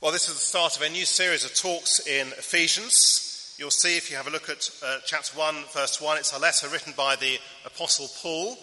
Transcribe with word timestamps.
Well, 0.00 0.12
this 0.12 0.28
is 0.28 0.34
the 0.34 0.40
start 0.40 0.76
of 0.76 0.82
a 0.82 0.90
new 0.90 1.06
series 1.06 1.44
of 1.46 1.54
talks 1.54 2.06
in 2.06 2.26
Ephesians. 2.32 3.54
You'll 3.58 3.70
see 3.70 3.96
if 3.96 4.10
you 4.10 4.16
have 4.18 4.26
a 4.26 4.30
look 4.30 4.50
at 4.50 4.68
uh, 4.84 4.98
chapter 5.06 5.38
1, 5.38 5.54
verse 5.72 5.98
1, 5.98 6.18
it's 6.18 6.36
a 6.36 6.38
letter 6.38 6.68
written 6.68 6.92
by 6.94 7.16
the 7.16 7.38
Apostle 7.64 8.08
Paul 8.20 8.58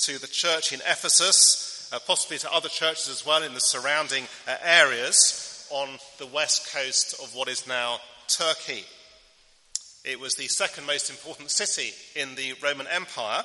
to 0.00 0.18
the 0.18 0.28
church 0.28 0.72
in 0.72 0.80
Ephesus, 0.80 1.90
uh, 1.92 1.98
possibly 2.06 2.38
to 2.38 2.52
other 2.52 2.68
churches 2.68 3.08
as 3.08 3.26
well 3.26 3.42
in 3.42 3.54
the 3.54 3.60
surrounding 3.60 4.24
uh, 4.46 4.54
areas 4.62 5.66
on 5.70 5.88
the 6.18 6.26
west 6.26 6.72
coast 6.72 7.20
of 7.20 7.34
what 7.34 7.48
is 7.48 7.66
now 7.66 7.98
Turkey. 8.28 8.84
It 10.04 10.20
was 10.20 10.34
the 10.34 10.46
second 10.46 10.86
most 10.86 11.10
important 11.10 11.50
city 11.50 11.92
in 12.14 12.36
the 12.36 12.52
Roman 12.62 12.86
Empire, 12.86 13.42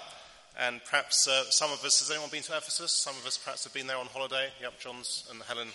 and 0.59 0.81
perhaps 0.85 1.27
uh, 1.27 1.45
some 1.49 1.71
of 1.71 1.83
us, 1.83 1.99
has 2.01 2.11
anyone 2.11 2.29
been 2.29 2.43
to 2.43 2.55
Ephesus? 2.55 2.91
Some 2.91 3.15
of 3.15 3.25
us 3.25 3.39
perhaps 3.39 3.63
have 3.63 3.73
been 3.73 3.87
there 3.87 3.97
on 3.97 4.07
holiday. 4.07 4.49
Yep, 4.61 4.79
John's 4.79 5.27
and 5.31 5.41
Helen 5.43 5.69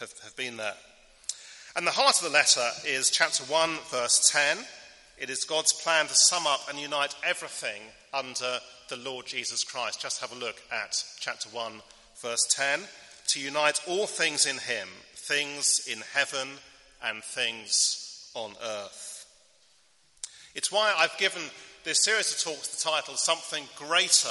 have, 0.00 0.12
have 0.22 0.36
been 0.36 0.58
there. 0.58 0.74
And 1.76 1.84
the 1.84 1.90
heart 1.90 2.18
of 2.18 2.30
the 2.30 2.38
letter 2.38 2.68
is 2.86 3.10
chapter 3.10 3.42
1, 3.44 3.78
verse 3.90 4.30
10. 4.30 4.58
It 5.18 5.28
is 5.28 5.44
God's 5.44 5.72
plan 5.72 6.06
to 6.06 6.14
sum 6.14 6.46
up 6.46 6.60
and 6.68 6.78
unite 6.78 7.16
everything 7.24 7.82
under 8.12 8.60
the 8.88 8.96
Lord 8.96 9.26
Jesus 9.26 9.64
Christ. 9.64 10.00
Just 10.00 10.20
have 10.20 10.30
a 10.30 10.36
look 10.36 10.54
at 10.70 11.02
chapter 11.18 11.48
1, 11.48 11.72
verse 12.22 12.46
10. 12.50 12.78
To 13.26 13.40
unite 13.40 13.80
all 13.88 14.06
things 14.06 14.46
in 14.46 14.58
Him, 14.58 14.86
things 15.16 15.88
in 15.90 15.98
heaven 16.14 16.46
and 17.02 17.24
things 17.24 18.30
on 18.34 18.52
earth. 18.64 19.26
It's 20.54 20.70
why 20.70 20.94
I've 20.96 21.18
given 21.18 21.42
this 21.82 22.04
series 22.04 22.32
of 22.32 22.38
talks 22.38 22.68
the 22.68 22.88
title 22.88 23.16
Something 23.16 23.64
Greater 23.74 24.28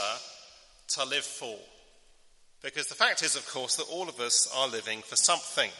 to 0.93 1.03
Live 1.03 1.25
For. 1.25 1.57
Because 2.61 2.87
the 2.87 2.95
fact 2.95 3.21
is, 3.21 3.35
of 3.35 3.45
course, 3.49 3.75
that 3.75 3.89
all 3.91 4.07
of 4.07 4.21
us 4.21 4.49
are 4.55 4.69
living 4.69 5.01
for 5.01 5.17
something. 5.17 5.71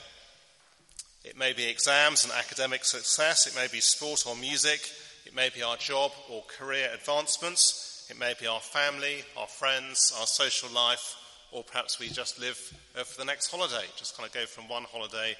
It 1.23 1.37
may 1.37 1.53
be 1.53 1.63
exams 1.65 2.25
and 2.25 2.33
academic 2.33 2.83
success, 2.83 3.47
it 3.47 3.55
may 3.55 3.67
be 3.71 3.79
sport 3.79 4.25
or 4.27 4.35
music, 4.35 4.89
it 5.25 5.33
may 5.33 5.49
be 5.49 5.63
our 5.63 5.77
job 5.77 6.11
or 6.29 6.43
career 6.43 6.89
advancements, 6.93 8.05
it 8.09 8.19
may 8.19 8.33
be 8.39 8.45
our 8.45 8.59
family, 8.59 9.23
our 9.37 9.47
friends, 9.47 10.13
our 10.19 10.27
social 10.27 10.69
life, 10.69 11.15
or 11.53 11.63
perhaps 11.63 11.97
we 11.97 12.09
just 12.09 12.39
live 12.41 12.59
uh, 12.99 13.03
for 13.03 13.17
the 13.17 13.25
next 13.25 13.49
holiday, 13.49 13.85
just 13.95 14.17
kind 14.17 14.27
of 14.27 14.33
go 14.33 14.45
from 14.45 14.67
one 14.67 14.83
holiday 14.83 15.35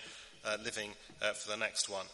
uh, 0.45 0.55
living 0.63 0.91
uh, 1.21 1.33
for 1.33 1.49
the 1.51 1.57
next 1.57 1.89
one. 1.89 2.05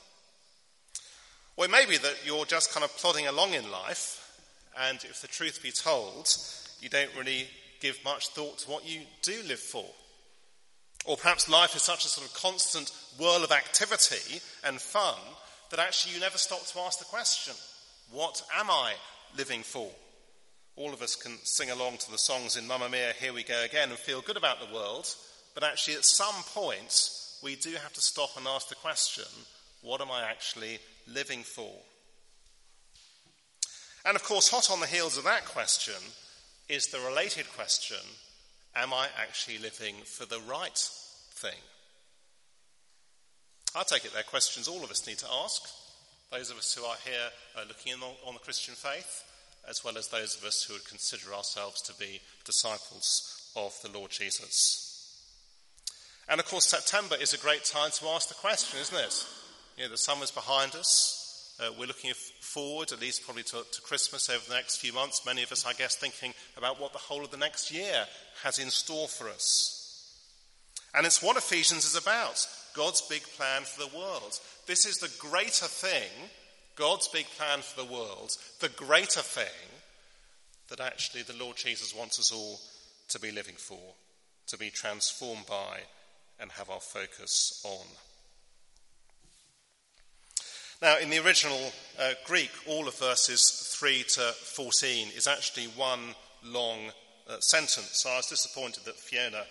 Or 1.56 1.66
it 1.66 1.72
may 1.72 1.86
be 1.86 1.98
that 1.98 2.26
you're 2.26 2.46
just 2.46 2.74
kind 2.74 2.84
of 2.84 2.96
plodding 2.98 3.28
along 3.28 3.54
in 3.54 3.70
life, 3.70 4.42
and 4.80 4.98
if 5.04 5.22
the 5.22 5.28
truth 5.28 5.62
be 5.62 5.72
told, 5.72 6.28
you 6.82 6.90
don't 6.90 7.16
really 7.16 7.48
give 7.82 8.00
much 8.04 8.30
thought 8.30 8.58
to 8.60 8.72
what 8.72 8.90
you 8.90 9.02
do 9.22 9.44
live 9.48 9.60
for. 9.60 9.86
Or 11.06 11.18
perhaps 11.18 11.50
life 11.50 11.76
is 11.76 11.82
such 11.82 12.06
a 12.06 12.10
sort 12.10 12.28
of 12.28 12.34
constant 12.34 12.92
whirl 13.18 13.44
of 13.44 13.52
activity 13.52 14.42
and 14.64 14.80
fun 14.80 15.16
that 15.70 15.80
actually 15.80 16.16
you 16.16 16.20
never 16.20 16.38
stop 16.38 16.66
to 16.66 16.80
ask 16.80 17.00
the 17.00 17.06
question 17.06 17.54
what 18.12 18.42
am 18.58 18.70
I 18.70 18.94
living 19.38 19.62
for? 19.62 19.90
All 20.76 20.94
of 20.94 21.02
us 21.02 21.16
can 21.16 21.38
sing 21.44 21.70
along 21.70 21.98
to 21.98 22.12
the 22.12 22.18
songs 22.18 22.56
in 22.56 22.66
Mamma 22.66 22.90
Mia, 22.90 23.14
Here 23.20 23.34
We 23.34 23.44
Go 23.44 23.64
Again, 23.64 23.90
and 23.90 24.00
feel 24.00 24.22
good 24.22 24.38
about 24.38 24.60
the 24.60 24.74
world, 24.74 25.14
but 25.54 25.64
actually 25.64 25.96
at 25.96 26.06
some 26.06 26.34
point 26.54 27.10
we 27.44 27.56
do 27.56 27.72
have 27.72 27.94
to 27.94 28.02
stop 28.02 28.36
and 28.38 28.48
ask 28.48 28.70
the 28.70 28.76
question 28.76 29.26
what 29.82 30.02
am 30.02 30.12
I 30.12 30.24
actually 30.24 30.80
living 31.08 31.44
for? 31.44 31.72
And 34.06 34.16
of 34.16 34.24
course, 34.24 34.50
hot 34.50 34.72
on 34.72 34.80
the 34.80 34.88
heels 34.88 35.18
of 35.18 35.24
that 35.26 35.46
question 35.46 36.02
is 36.68 36.88
the 36.88 37.00
related 37.00 37.46
question 37.56 37.98
Am 38.76 38.94
I 38.94 39.08
actually 39.20 39.58
living 39.58 39.96
for 40.06 40.26
the 40.26 40.40
right 40.48 40.78
thing? 40.78 41.60
I 43.76 43.84
take 43.84 44.06
it 44.06 44.14
they're 44.14 44.24
questions 44.24 44.68
all 44.68 44.84
of 44.84 44.92
us 44.92 45.06
need 45.06 45.20
to 45.20 45.28
ask. 45.44 45.64
Those 46.32 46.52
of 46.52 46.58
us 46.58 46.74
who 46.74 46.84
are 46.86 46.98
here 47.06 47.30
uh, 47.56 47.66
looking 47.68 47.94
in 47.94 48.00
on 48.26 48.34
the 48.34 48.40
Christian 48.40 48.76
faith, 48.76 49.24
as 49.68 49.84
well 49.84 49.98
as 49.98 50.08
those 50.08 50.38
of 50.38 50.44
us 50.44 50.64
who 50.64 50.74
would 50.74 50.88
consider 50.88 51.34
ourselves 51.34 51.82
to 51.84 51.94
be 51.96 52.22
disciples 52.46 53.52
of 53.56 53.76
the 53.82 53.90
Lord 53.90 54.12
Jesus. 54.12 54.86
And 56.28 56.40
of 56.40 56.46
course, 56.46 56.66
September 56.66 57.16
is 57.20 57.34
a 57.34 57.40
great 57.40 57.64
time 57.64 57.90
to 57.92 58.08
ask 58.10 58.30
the 58.30 58.36
question, 58.36 58.80
isn't 58.80 58.98
it? 58.98 59.26
You 59.78 59.84
know, 59.86 59.90
the 59.90 59.98
summer's 59.98 60.32
behind 60.32 60.76
us. 60.76 61.56
Uh, 61.60 61.72
we're 61.78 61.88
looking 61.88 62.14
forward, 62.40 62.92
at 62.92 63.02
least 63.02 63.26
probably 63.26 63.44
to, 63.44 63.64
to 63.72 63.82
Christmas 63.82 64.30
over 64.30 64.48
the 64.48 64.56
next 64.56 64.78
few 64.78 64.94
months. 64.94 65.26
Many 65.26 65.44
of 65.44 65.52
us, 65.52 65.66
I 65.66 65.74
guess, 65.74 65.96
thinking 65.96 66.34
about 66.56 66.80
what 66.80 66.94
the 66.94 67.00
whole 67.00 67.24
of 67.24 67.32
the 67.32 67.38
next 67.38 67.72
year 67.72 68.06
has 68.44 68.60
in 68.60 68.70
store 68.70 69.08
for 69.08 69.30
us. 69.30 69.76
And 70.96 71.06
it's 71.06 71.22
what 71.22 71.38
Ephesians 71.38 71.86
is 71.86 71.96
about 71.96 72.46
God's 72.76 73.02
big 73.02 73.24
plan 73.38 73.64
for 73.64 73.82
the 73.82 73.98
world. 73.98 74.40
This 74.68 74.86
is 74.86 74.98
the 74.98 75.12
greater 75.20 75.66
thing, 75.66 76.30
God's 76.76 77.08
big 77.08 77.26
plan 77.38 77.60
for 77.62 77.82
the 77.82 77.92
world, 77.92 78.32
the 78.60 78.70
greater 78.70 79.22
thing 79.22 79.70
that 80.70 80.80
actually 80.80 81.24
the 81.24 81.36
Lord 81.44 81.58
Jesus 81.58 81.96
wants 81.96 82.20
us 82.20 82.32
all 82.32 82.60
to 83.10 83.20
be 83.20 83.32
living 83.32 83.56
for, 83.56 83.80
to 84.48 84.58
be 84.58 84.70
transformed 84.70 85.46
by, 85.48 85.80
and 86.40 86.52
have 86.52 86.70
our 86.70 86.80
focus 86.80 87.62
on. 87.66 87.86
Now, 90.82 90.98
in 91.00 91.10
the 91.10 91.20
original 91.26 91.74
uh, 92.00 92.12
Greek, 92.26 92.52
all 92.66 92.88
of 92.88 92.98
verses 92.98 93.76
3 93.78 94.04
to 94.10 94.22
14 94.22 95.10
is 95.16 95.28
actually 95.28 95.66
one 95.66 96.16
long 96.44 96.92
uh, 97.30 97.40
sentence. 97.40 98.06
I 98.06 98.18
was 98.18 98.28
disappointed 98.28 98.86
that 98.86 98.96
Fiona 98.96 99.44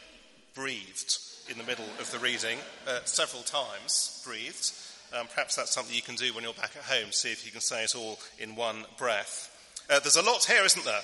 breathed 0.54 1.19
in 1.48 1.56
the 1.56 1.64
middle 1.64 1.86
of 1.98 2.10
the 2.10 2.19
reading, 2.19 2.58
uh, 2.86 3.00
several 3.04 3.42
times 3.42 4.22
breathed. 4.26 4.72
Um, 5.19 5.26
perhaps 5.32 5.56
that's 5.56 5.70
something 5.70 5.94
you 5.94 6.02
can 6.02 6.16
do 6.16 6.34
when 6.34 6.44
you're 6.44 6.52
back 6.52 6.72
at 6.76 6.82
home, 6.82 7.12
see 7.12 7.32
if 7.32 7.46
you 7.46 7.52
can 7.52 7.60
say 7.60 7.84
it 7.84 7.94
all 7.94 8.19
in 8.38 8.56
one 8.56 8.84
breath. 8.98 9.54
Uh, 9.88 10.00
there's 10.00 10.16
a 10.16 10.22
lot 10.22 10.44
here, 10.44 10.64
isn't 10.64 10.84
there? 10.84 11.00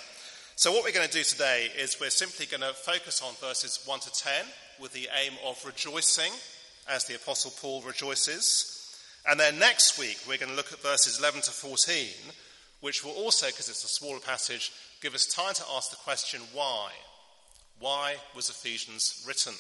So, 0.56 0.70
what 0.72 0.84
we're 0.84 0.92
going 0.92 1.08
to 1.08 1.12
do 1.12 1.24
today 1.24 1.68
is 1.78 1.96
we're 2.00 2.10
simply 2.10 2.46
going 2.46 2.60
to 2.60 2.74
focus 2.74 3.22
on 3.22 3.34
verses 3.40 3.80
1 3.86 4.00
to 4.00 4.12
10 4.12 4.32
with 4.80 4.92
the 4.92 5.08
aim 5.24 5.32
of 5.46 5.64
rejoicing 5.64 6.30
as 6.88 7.04
the 7.06 7.16
Apostle 7.16 7.52
Paul 7.60 7.82
rejoices. 7.82 9.00
And 9.28 9.40
then 9.40 9.58
next 9.58 9.98
week, 9.98 10.18
we're 10.28 10.38
going 10.38 10.50
to 10.50 10.56
look 10.56 10.72
at 10.72 10.82
verses 10.82 11.18
11 11.18 11.42
to 11.42 11.50
14, 11.50 12.06
which 12.82 13.02
will 13.02 13.12
also, 13.12 13.46
because 13.46 13.70
it's 13.70 13.84
a 13.84 13.88
smaller 13.88 14.20
passage, 14.20 14.70
give 15.04 15.14
us 15.14 15.26
time 15.26 15.52
to 15.52 15.62
ask 15.76 15.90
the 15.90 15.96
question 15.96 16.40
why? 16.54 16.88
Why 17.78 18.14
was 18.34 18.48
Ephesians 18.48 19.22
written? 19.28 19.52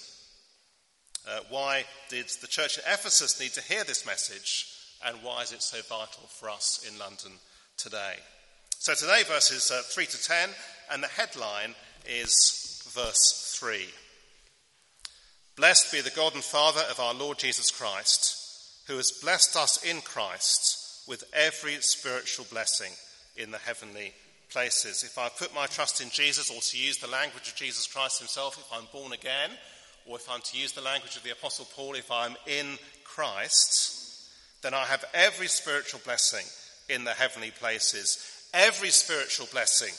Uh, 1.28 1.40
why 1.50 1.84
did 2.08 2.26
the 2.40 2.46
church 2.46 2.78
at 2.78 2.84
Ephesus 2.86 3.38
need 3.38 3.52
to 3.52 3.62
hear 3.62 3.84
this 3.84 4.06
message? 4.06 4.66
And 5.04 5.18
why 5.22 5.42
is 5.42 5.52
it 5.52 5.62
so 5.62 5.76
vital 5.82 6.26
for 6.28 6.48
us 6.48 6.88
in 6.90 6.98
London 6.98 7.32
today? 7.76 8.14
So 8.78 8.94
today, 8.94 9.22
verses 9.28 9.70
uh, 9.70 9.82
3 9.84 10.06
to 10.06 10.22
10, 10.22 10.48
and 10.90 11.02
the 11.02 11.08
headline 11.08 11.74
is 12.08 12.82
verse 12.94 13.54
3. 13.60 13.84
Blessed 15.56 15.92
be 15.92 16.00
the 16.00 16.16
God 16.16 16.34
and 16.34 16.42
Father 16.42 16.82
of 16.90 16.98
our 16.98 17.12
Lord 17.12 17.38
Jesus 17.38 17.70
Christ, 17.70 18.86
who 18.86 18.96
has 18.96 19.20
blessed 19.22 19.56
us 19.56 19.84
in 19.84 20.00
Christ 20.00 21.04
with 21.06 21.22
every 21.34 21.74
spiritual 21.82 22.46
blessing 22.50 22.92
in 23.36 23.50
the 23.50 23.58
heavenly 23.58 24.14
places. 24.54 25.02
If 25.02 25.18
I 25.18 25.28
put 25.28 25.52
my 25.52 25.66
trust 25.66 26.00
in 26.00 26.08
Jesus, 26.10 26.48
or 26.48 26.60
to 26.60 26.78
use 26.78 26.98
the 26.98 27.10
language 27.10 27.48
of 27.48 27.56
Jesus 27.56 27.88
Christ 27.88 28.20
himself, 28.20 28.56
if 28.56 28.72
I'm 28.72 28.86
born 28.92 29.12
again, 29.12 29.50
or 30.06 30.16
if 30.16 30.30
I'm 30.30 30.40
to 30.40 30.56
use 30.56 30.72
the 30.72 30.80
language 30.80 31.16
of 31.16 31.24
the 31.24 31.32
Apostle 31.32 31.66
Paul, 31.74 31.94
if 31.94 32.10
I'm 32.10 32.36
in 32.46 32.78
Christ, 33.02 34.30
then 34.62 34.72
I 34.72 34.84
have 34.84 35.04
every 35.12 35.48
spiritual 35.48 36.00
blessing 36.04 36.46
in 36.88 37.02
the 37.02 37.10
heavenly 37.10 37.50
places. 37.50 38.48
Every 38.54 38.90
spiritual 38.90 39.48
blessing. 39.50 39.92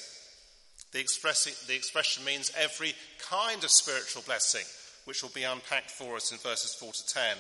The, 0.94 1.02
express, 1.02 1.44
the 1.68 1.76
expression 1.76 2.24
means 2.24 2.54
every 2.58 2.94
kind 3.30 3.62
of 3.62 3.70
spiritual 3.70 4.24
blessing, 4.26 4.64
which 5.04 5.22
will 5.22 5.32
be 5.36 5.44
unpacked 5.44 5.92
for 5.92 6.16
us 6.16 6.32
in 6.32 6.38
verses 6.38 6.74
4 6.76 6.94
to 6.94 7.14
10. 7.14 7.38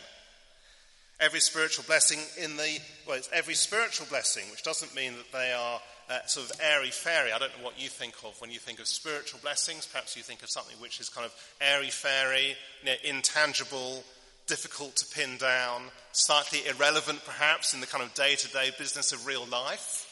Every 1.19 1.39
spiritual 1.39 1.85
blessing 1.87 2.19
in 2.43 2.57
the, 2.57 2.79
well, 3.07 3.17
it's 3.17 3.29
every 3.31 3.53
spiritual 3.53 4.07
blessing, 4.07 4.43
which 4.51 4.63
doesn't 4.63 4.93
mean 4.95 5.13
that 5.13 5.31
they 5.31 5.53
are 5.53 5.79
uh, 6.09 6.19
sort 6.25 6.49
of 6.49 6.59
airy 6.61 6.89
fairy. 6.89 7.31
I 7.31 7.39
don't 7.39 7.57
know 7.57 7.63
what 7.63 7.79
you 7.79 7.89
think 7.89 8.15
of 8.23 8.39
when 8.41 8.51
you 8.51 8.59
think 8.59 8.79
of 8.79 8.87
spiritual 8.87 9.39
blessings. 9.41 9.85
Perhaps 9.85 10.17
you 10.17 10.23
think 10.23 10.43
of 10.43 10.49
something 10.49 10.75
which 10.79 10.99
is 10.99 11.09
kind 11.09 11.25
of 11.25 11.33
airy 11.61 11.89
fairy, 11.89 12.55
you 12.81 12.85
know, 12.85 12.95
intangible, 13.03 14.03
difficult 14.45 14.97
to 14.97 15.15
pin 15.15 15.37
down, 15.37 15.83
slightly 16.11 16.67
irrelevant 16.67 17.23
perhaps 17.25 17.73
in 17.73 17.79
the 17.79 17.87
kind 17.87 18.03
of 18.03 18.13
day 18.13 18.35
to 18.35 18.47
day 18.51 18.71
business 18.77 19.11
of 19.11 19.25
real 19.25 19.45
life. 19.45 20.11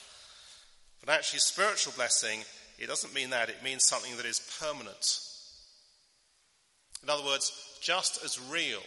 But 1.05 1.13
actually, 1.13 1.39
spiritual 1.39 1.93
blessing, 1.97 2.39
it 2.79 2.87
doesn't 2.87 3.13
mean 3.13 3.31
that. 3.31 3.49
It 3.49 3.61
means 3.61 3.83
something 3.85 4.15
that 4.17 4.25
is 4.25 4.39
permanent. 4.61 5.19
In 7.03 7.09
other 7.09 7.25
words, 7.25 7.51
just 7.81 8.23
as 8.23 8.39
real 8.49 8.81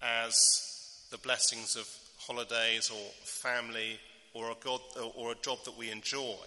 as 0.00 0.73
the 1.10 1.18
blessings 1.18 1.76
of 1.76 1.88
holidays 2.18 2.90
or 2.90 3.10
family 3.24 3.98
or 4.32 4.50
a, 4.50 4.54
God, 4.62 4.80
or 5.16 5.32
a 5.32 5.36
job 5.42 5.58
that 5.64 5.78
we 5.78 5.90
enjoy. 5.90 6.46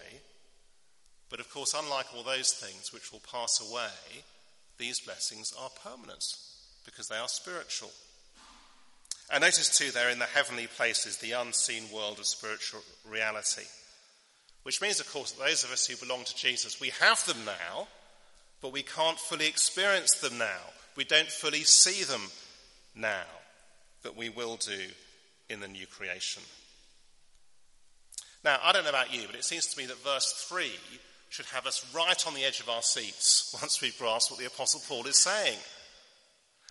But 1.30 1.40
of 1.40 1.50
course, 1.50 1.74
unlike 1.76 2.06
all 2.14 2.22
those 2.22 2.52
things 2.52 2.92
which 2.92 3.12
will 3.12 3.22
pass 3.30 3.60
away, 3.70 4.22
these 4.78 5.00
blessings 5.00 5.52
are 5.58 5.70
permanent 5.84 6.24
because 6.84 7.08
they 7.08 7.16
are 7.16 7.28
spiritual. 7.28 7.90
And 9.30 9.42
notice 9.42 9.76
too, 9.76 9.90
they're 9.90 10.10
in 10.10 10.18
the 10.18 10.24
heavenly 10.24 10.66
places, 10.66 11.18
the 11.18 11.32
unseen 11.32 11.84
world 11.92 12.18
of 12.18 12.26
spiritual 12.26 12.80
reality. 13.08 13.66
Which 14.62 14.80
means, 14.80 15.00
of 15.00 15.12
course, 15.12 15.32
that 15.32 15.44
those 15.44 15.64
of 15.64 15.72
us 15.72 15.86
who 15.86 15.96
belong 15.96 16.24
to 16.24 16.36
Jesus, 16.36 16.80
we 16.80 16.90
have 17.00 17.24
them 17.26 17.44
now, 17.44 17.88
but 18.60 18.72
we 18.72 18.82
can't 18.82 19.18
fully 19.18 19.46
experience 19.46 20.14
them 20.14 20.38
now. 20.38 20.72
We 20.96 21.04
don't 21.04 21.28
fully 21.28 21.64
see 21.64 22.04
them 22.04 22.22
now, 22.94 23.24
but 24.08 24.16
we 24.16 24.30
will 24.30 24.56
do 24.56 24.80
in 25.50 25.60
the 25.60 25.68
new 25.68 25.86
creation. 25.86 26.42
Now, 28.42 28.58
I 28.64 28.72
don't 28.72 28.84
know 28.84 28.88
about 28.88 29.12
you, 29.12 29.26
but 29.26 29.36
it 29.36 29.44
seems 29.44 29.66
to 29.66 29.78
me 29.78 29.84
that 29.84 30.02
verse 30.02 30.32
3 30.48 30.70
should 31.28 31.44
have 31.44 31.66
us 31.66 31.84
right 31.94 32.26
on 32.26 32.32
the 32.32 32.42
edge 32.42 32.60
of 32.60 32.70
our 32.70 32.80
seats 32.80 33.54
once 33.60 33.82
we 33.82 33.92
grasp 33.98 34.30
what 34.30 34.40
the 34.40 34.46
Apostle 34.46 34.80
Paul 34.88 35.06
is 35.06 35.18
saying. 35.22 35.58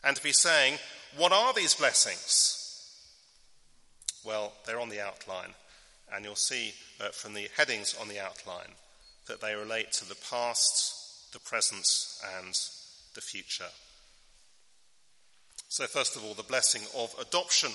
And 0.03 0.15
to 0.15 0.23
be 0.23 0.31
saying, 0.31 0.79
what 1.15 1.31
are 1.31 1.53
these 1.53 1.75
blessings? 1.75 2.55
Well, 4.25 4.53
they're 4.65 4.79
on 4.79 4.89
the 4.89 5.05
outline, 5.05 5.53
and 6.11 6.25
you'll 6.25 6.35
see 6.35 6.73
uh, 6.99 7.09
from 7.09 7.35
the 7.35 7.49
headings 7.55 7.95
on 8.01 8.07
the 8.07 8.19
outline 8.19 8.73
that 9.27 9.41
they 9.41 9.53
relate 9.53 9.91
to 9.91 10.09
the 10.09 10.17
past, 10.31 11.31
the 11.33 11.39
present, 11.39 11.85
and 12.39 12.55
the 13.13 13.21
future. 13.21 13.69
So, 15.69 15.85
first 15.85 16.15
of 16.15 16.23
all, 16.23 16.33
the 16.33 16.43
blessing 16.43 16.81
of 16.95 17.13
adoption 17.19 17.71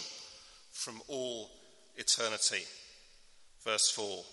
from 0.72 1.02
all 1.08 1.50
eternity. 1.96 2.64
Verse 3.64 3.90
4 3.90 4.24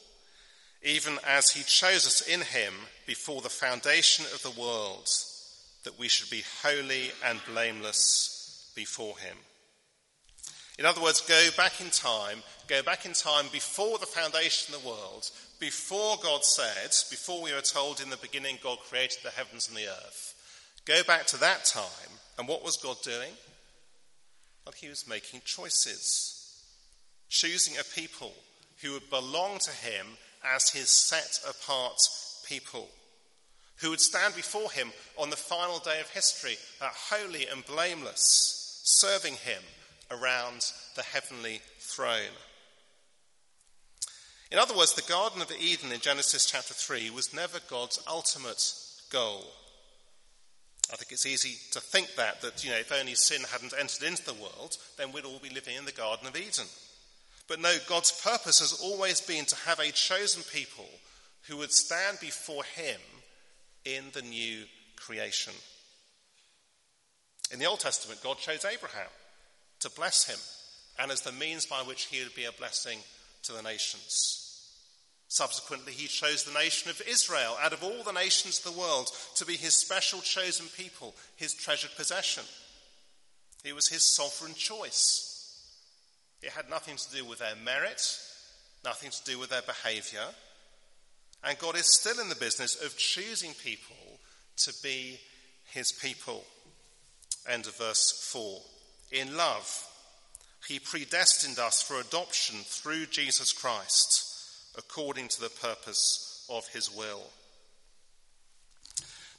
Even 0.83 1.19
as 1.27 1.51
he 1.51 1.63
chose 1.63 2.07
us 2.07 2.21
in 2.21 2.41
him 2.41 2.73
before 3.06 3.41
the 3.41 3.50
foundation 3.50 4.25
of 4.33 4.41
the 4.44 4.59
world, 4.59 5.09
that 5.83 6.00
we 6.00 6.07
should 6.07 6.29
be 6.29 6.44
holy 6.63 7.11
and 7.25 7.39
blameless 7.45 8.71
before 8.75 9.17
him. 9.19 9.35
In 10.77 10.85
other 10.85 11.01
words, 11.01 11.19
go 11.19 11.50
back 11.57 11.81
in 11.81 11.89
time, 11.89 12.41
go 12.67 12.81
back 12.81 13.05
in 13.05 13.12
time 13.12 13.47
before 13.51 13.97
the 13.97 14.05
foundation 14.05 14.73
of 14.73 14.81
the 14.81 14.88
world, 14.88 15.29
before 15.59 16.15
God 16.23 16.45
said, 16.45 16.91
before 17.09 17.41
we 17.41 17.53
were 17.53 17.59
told 17.59 18.00
in 18.00 18.09
the 18.09 18.17
beginning 18.17 18.57
God 18.63 18.79
created 18.89 19.19
the 19.21 19.31
heavens 19.31 19.67
and 19.67 19.75
the 19.75 19.89
earth. 19.89 20.35
Go 20.85 21.03
back 21.03 21.25
to 21.27 21.38
that 21.41 21.65
time, 21.65 21.83
and 22.38 22.47
what 22.47 22.63
was 22.63 22.77
God 22.77 22.95
doing? 23.03 23.33
Well, 24.65 24.73
he 24.77 24.89
was 24.89 25.07
making 25.07 25.41
choices, 25.45 26.63
choosing 27.29 27.77
a 27.77 27.83
people 27.95 28.33
who 28.81 28.94
would 28.94 29.09
belong 29.09 29.59
to 29.59 29.71
him 29.71 30.06
as 30.44 30.69
his 30.69 30.89
set 30.89 31.39
apart 31.47 32.00
people, 32.47 32.88
who 33.77 33.89
would 33.89 34.00
stand 34.00 34.35
before 34.35 34.71
him 34.71 34.91
on 35.17 35.29
the 35.29 35.35
final 35.35 35.79
day 35.79 36.00
of 36.00 36.09
history, 36.09 36.57
uh, 36.81 36.89
holy 36.91 37.47
and 37.47 37.65
blameless, 37.65 38.81
serving 38.83 39.33
him 39.35 39.61
around 40.11 40.71
the 40.95 41.03
heavenly 41.03 41.62
throne. 41.79 42.35
In 44.51 44.57
other 44.57 44.75
words, 44.75 44.95
the 44.95 45.01
Garden 45.03 45.41
of 45.41 45.51
Eden 45.51 45.91
in 45.91 46.00
Genesis 46.00 46.45
chapter 46.45 46.74
3 46.74 47.12
was 47.12 47.34
never 47.34 47.60
God's 47.69 48.01
ultimate 48.07 48.74
goal. 49.12 49.45
I 50.91 50.96
think 50.96 51.12
it's 51.12 51.25
easy 51.25 51.58
to 51.72 51.79
think 51.79 52.15
that, 52.15 52.41
that, 52.41 52.63
you 52.63 52.72
know, 52.72 52.77
if 52.77 52.91
only 52.91 53.13
sin 53.13 53.41
hadn't 53.51 53.74
entered 53.79 54.08
into 54.08 54.25
the 54.25 54.34
world, 54.34 54.77
then 54.98 55.12
we'd 55.12 55.25
all 55.25 55.39
be 55.39 55.50
living 55.50 55.75
in 55.75 55.86
the 55.86 55.91
Garden 55.91 56.27
of 56.27 56.36
Eden. 56.36 56.65
But 57.48 57.60
no, 57.60 57.75
God's 57.88 58.12
purpose 58.24 58.60
has 58.60 58.79
always 58.81 59.22
been 59.22 59.46
to 59.46 59.55
have 59.67 59.79
a 59.79 59.91
chosen 59.91 60.43
people 60.51 60.89
who 61.48 61.58
would 61.58 61.72
stand 61.72 62.17
before 62.19 62.63
Him 62.75 63.00
in 63.86 64.05
the 64.13 64.22
new 64.22 64.63
creation. 64.96 65.53
In 67.51 67.60
the 67.60 67.65
Old 67.65 67.79
Testament, 67.79 68.22
God 68.24 68.38
chose 68.38 68.65
Abraham 68.65 69.10
to 69.79 69.89
bless 69.91 70.25
him 70.25 70.39
and 71.00 71.12
as 71.12 71.22
the 71.22 71.31
means 71.31 71.65
by 71.65 71.81
which 71.81 72.05
he 72.05 72.22
would 72.24 72.36
be 72.36 72.46
a 72.46 72.51
blessing 72.51 73.00
to 73.43 73.53
the 73.53 73.62
nations. 73.62 74.49
Subsequently, 75.29 75.93
he 75.93 76.07
chose 76.07 76.43
the 76.43 76.59
nation 76.59 76.89
of 76.89 77.01
Israel 77.07 77.55
out 77.62 77.71
of 77.71 77.83
all 77.83 78.03
the 78.03 78.12
nations 78.12 78.57
of 78.57 78.74
the 78.74 78.79
world 78.79 79.12
to 79.36 79.45
be 79.45 79.55
his 79.55 79.75
special 79.75 80.21
chosen 80.21 80.65
people, 80.75 81.15
his 81.36 81.53
treasured 81.53 81.91
possession. 81.95 82.43
It 83.63 83.75
was 83.75 83.88
his 83.88 84.03
sovereign 84.03 84.55
choice. 84.55 85.29
It 86.41 86.51
had 86.51 86.69
nothing 86.69 86.95
to 86.95 87.15
do 87.15 87.25
with 87.25 87.39
their 87.39 87.55
merit, 87.63 88.01
nothing 88.83 89.12
to 89.12 89.24
do 89.24 89.38
with 89.38 89.51
their 89.51 89.62
behavior. 89.62 90.25
And 91.43 91.59
God 91.59 91.77
is 91.77 91.93
still 91.93 92.19
in 92.19 92.29
the 92.29 92.36
business 92.36 92.81
of 92.83 92.98
choosing 92.98 93.53
people 93.53 94.19
to 94.57 94.74
be 94.81 95.19
his 95.65 95.91
people. 95.91 96.43
End 97.48 97.67
of 97.67 97.75
verse 97.75 98.29
4. 98.31 98.62
In 99.12 99.38
love, 99.38 99.86
he 100.67 100.79
predestined 100.79 101.59
us 101.59 101.81
for 101.81 102.00
adoption 102.00 102.57
through 102.63 103.05
Jesus 103.07 103.53
Christ, 103.53 104.28
according 104.77 105.27
to 105.29 105.41
the 105.41 105.49
purpose 105.49 106.45
of 106.49 106.67
his 106.67 106.93
will. 106.95 107.23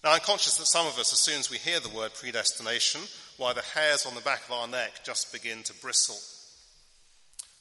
Now, 0.02 0.12
I'm 0.12 0.20
conscious 0.20 0.56
that 0.56 0.66
some 0.66 0.86
of 0.86 0.98
us, 0.98 1.12
as 1.12 1.18
soon 1.18 1.38
as 1.40 1.50
we 1.50 1.58
hear 1.58 1.78
the 1.78 1.94
word 1.94 2.14
predestination, 2.14 3.02
why 3.36 3.52
the 3.52 3.62
hairs 3.62 4.06
on 4.06 4.14
the 4.14 4.22
back 4.22 4.42
of 4.46 4.52
our 4.52 4.68
neck 4.68 5.04
just 5.04 5.32
begin 5.32 5.62
to 5.64 5.74
bristle. 5.74 6.16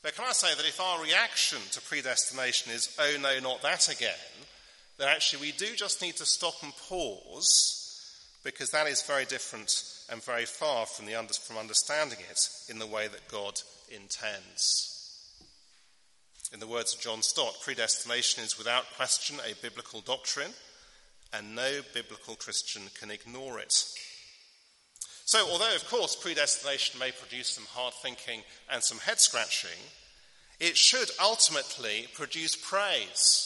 But 0.02 0.16
can 0.16 0.26
I 0.26 0.32
say 0.32 0.56
that 0.56 0.68
if 0.68 0.80
our 0.80 1.04
reaction 1.04 1.60
to 1.72 1.82
predestination 1.82 2.72
is, 2.72 2.96
oh 3.00 3.18
no, 3.22 3.40
not 3.40 3.62
that 3.64 3.90
again, 3.90 4.14
then 4.98 5.10
actually 5.10 5.42
we 5.42 5.52
do 5.52 5.76
just 5.76 6.02
need 6.02 6.16
to 6.18 6.26
stop 6.26 6.56
and 6.64 6.74
pause 6.88 7.76
because 8.44 8.70
that 8.72 8.88
is 8.88 9.02
very 9.04 9.26
different 9.26 9.84
and 10.10 10.24
very 10.24 10.46
far 10.46 10.86
from, 10.86 11.06
the, 11.06 11.14
from 11.46 11.58
understanding 11.58 12.20
it 12.30 12.40
in 12.70 12.80
the 12.80 12.88
way 12.88 13.08
that 13.08 13.28
God 13.28 13.60
intends. 13.90 14.99
In 16.52 16.60
the 16.60 16.68
words 16.68 16.96
of 16.96 17.00
John 17.00 17.22
Stott, 17.22 17.62
predestination 17.62 18.44
is 18.44 18.58
without 18.58 18.96
question 18.96 19.38
a 19.40 19.54
biblical 19.62 20.02
doctrine, 20.02 20.52
and 21.32 21.56
no 21.56 21.82
biblical 21.94 22.36
Christian 22.36 22.82
can 23.00 23.12
ignore 23.12 23.60
it. 23.60 23.86
So, 25.26 25.48
although 25.48 25.76
of 25.76 25.88
course 25.88 26.16
predestination 26.16 27.00
may 27.00 27.12
produce 27.12 27.50
some 27.50 27.68
hard 27.70 27.94
thinking 28.02 28.42
and 28.72 28.82
some 28.82 28.98
head 28.98 29.20
scratching, 29.20 29.78
it 30.60 30.76
should 30.76 31.12
ultimately 31.22 32.08
produce 32.16 32.56
praise. 32.56 33.46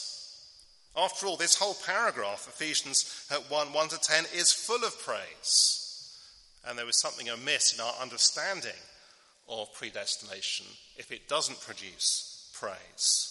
After 0.96 1.26
all, 1.26 1.36
this 1.36 1.56
whole 1.56 1.76
paragraph, 1.86 2.48
Ephesians 2.48 3.28
1 3.50 3.74
1 3.74 3.88
to 3.90 4.00
10, 4.00 4.26
is 4.34 4.54
full 4.54 4.86
of 4.86 4.98
praise. 5.02 6.16
And 6.66 6.80
there 6.80 6.88
is 6.88 7.02
something 7.02 7.28
amiss 7.28 7.74
in 7.74 7.82
our 7.82 7.96
understanding 8.02 8.80
of 9.50 9.74
predestination 9.74 10.68
if 10.96 11.12
it 11.12 11.28
doesn't 11.28 11.60
produce 11.60 12.33
praise. 12.54 13.30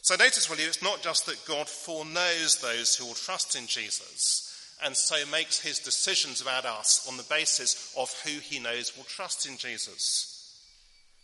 So 0.00 0.16
notice, 0.16 0.50
will 0.50 0.58
you, 0.58 0.66
it's 0.66 0.82
not 0.82 1.02
just 1.02 1.26
that 1.26 1.44
God 1.46 1.68
foreknows 1.68 2.60
those 2.60 2.96
who 2.96 3.06
will 3.06 3.14
trust 3.14 3.56
in 3.56 3.66
Jesus 3.66 4.52
and 4.84 4.96
so 4.96 5.14
makes 5.30 5.60
his 5.60 5.78
decisions 5.78 6.40
about 6.40 6.64
us 6.64 7.06
on 7.08 7.16
the 7.16 7.22
basis 7.24 7.94
of 7.96 8.12
who 8.24 8.40
he 8.40 8.58
knows 8.58 8.96
will 8.96 9.04
trust 9.04 9.46
in 9.46 9.56
Jesus. 9.56 10.58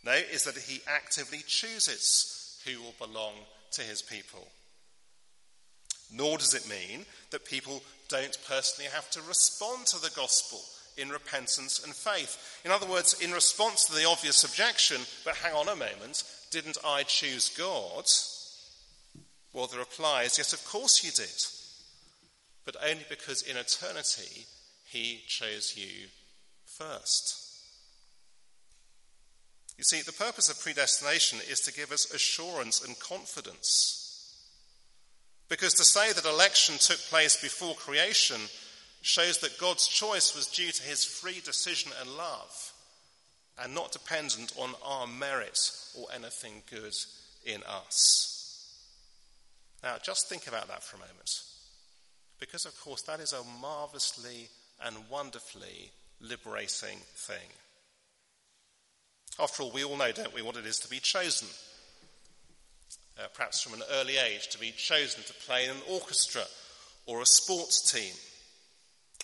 No, 0.05 0.13
is 0.13 0.45
that 0.45 0.57
he 0.57 0.81
actively 0.87 1.39
chooses 1.45 2.61
who 2.65 2.81
will 2.81 2.95
belong 2.99 3.33
to 3.71 3.81
his 3.81 4.01
people. 4.01 4.47
Nor 6.11 6.37
does 6.37 6.53
it 6.53 6.69
mean 6.69 7.05
that 7.31 7.45
people 7.45 7.83
don't 8.07 8.37
personally 8.47 8.89
have 8.89 9.09
to 9.11 9.21
respond 9.21 9.85
to 9.87 10.01
the 10.01 10.11
gospel 10.15 10.59
in 10.99 11.09
repentance 11.09 11.83
and 11.83 11.95
faith. 11.95 12.61
In 12.65 12.71
other 12.71 12.87
words, 12.87 13.19
in 13.21 13.31
response 13.31 13.85
to 13.85 13.95
the 13.95 14.05
obvious 14.05 14.43
objection, 14.43 15.01
but 15.23 15.35
hang 15.35 15.53
on 15.53 15.67
a 15.67 15.75
moment, 15.75 16.23
didn't 16.51 16.77
I 16.85 17.03
choose 17.03 17.49
God? 17.49 18.05
Well, 19.53 19.67
the 19.67 19.77
reply 19.77 20.23
is 20.23 20.37
yes, 20.37 20.53
of 20.53 20.63
course 20.65 21.03
you 21.03 21.11
did. 21.11 21.29
But 22.65 22.75
only 22.83 23.05
because 23.09 23.41
in 23.41 23.57
eternity 23.57 24.45
he 24.85 25.23
chose 25.27 25.75
you 25.75 26.07
first. 26.65 27.47
You 29.77 29.83
see, 29.83 30.01
the 30.01 30.11
purpose 30.11 30.49
of 30.49 30.61
predestination 30.61 31.39
is 31.49 31.61
to 31.61 31.73
give 31.73 31.91
us 31.91 32.13
assurance 32.13 32.85
and 32.85 32.99
confidence. 32.99 34.09
Because 35.47 35.73
to 35.75 35.85
say 35.85 36.11
that 36.11 36.25
election 36.25 36.75
took 36.77 36.99
place 37.09 37.41
before 37.41 37.75
creation 37.75 38.41
shows 39.01 39.39
that 39.39 39.57
God's 39.57 39.87
choice 39.87 40.35
was 40.35 40.47
due 40.47 40.71
to 40.71 40.83
his 40.83 41.05
free 41.05 41.41
decision 41.43 41.91
and 42.01 42.17
love 42.17 42.73
and 43.61 43.73
not 43.73 43.91
dependent 43.91 44.53
on 44.57 44.71
our 44.85 45.07
merit 45.07 45.59
or 45.97 46.07
anything 46.13 46.63
good 46.69 46.93
in 47.45 47.61
us. 47.63 48.35
Now, 49.83 49.95
just 50.03 50.27
think 50.27 50.47
about 50.47 50.67
that 50.67 50.83
for 50.83 50.97
a 50.97 50.99
moment. 50.99 51.41
Because, 52.39 52.65
of 52.65 52.79
course, 52.81 53.01
that 53.03 53.19
is 53.19 53.33
a 53.33 53.43
marvelously 53.61 54.49
and 54.85 54.95
wonderfully 55.09 55.91
liberating 56.21 56.99
thing. 57.15 57.49
After 59.39 59.63
all, 59.63 59.71
we 59.71 59.83
all 59.83 59.97
know, 59.97 60.11
don't 60.11 60.33
we, 60.33 60.41
what 60.41 60.57
it 60.57 60.65
is 60.65 60.79
to 60.79 60.89
be 60.89 60.99
chosen. 60.99 61.47
Uh, 63.17 63.27
perhaps 63.33 63.61
from 63.61 63.73
an 63.73 63.85
early 63.93 64.17
age, 64.17 64.47
to 64.49 64.59
be 64.59 64.71
chosen 64.71 65.23
to 65.23 65.33
play 65.45 65.65
in 65.65 65.71
an 65.71 65.81
orchestra 65.89 66.43
or 67.05 67.21
a 67.21 67.25
sports 67.25 67.91
team 67.91 68.13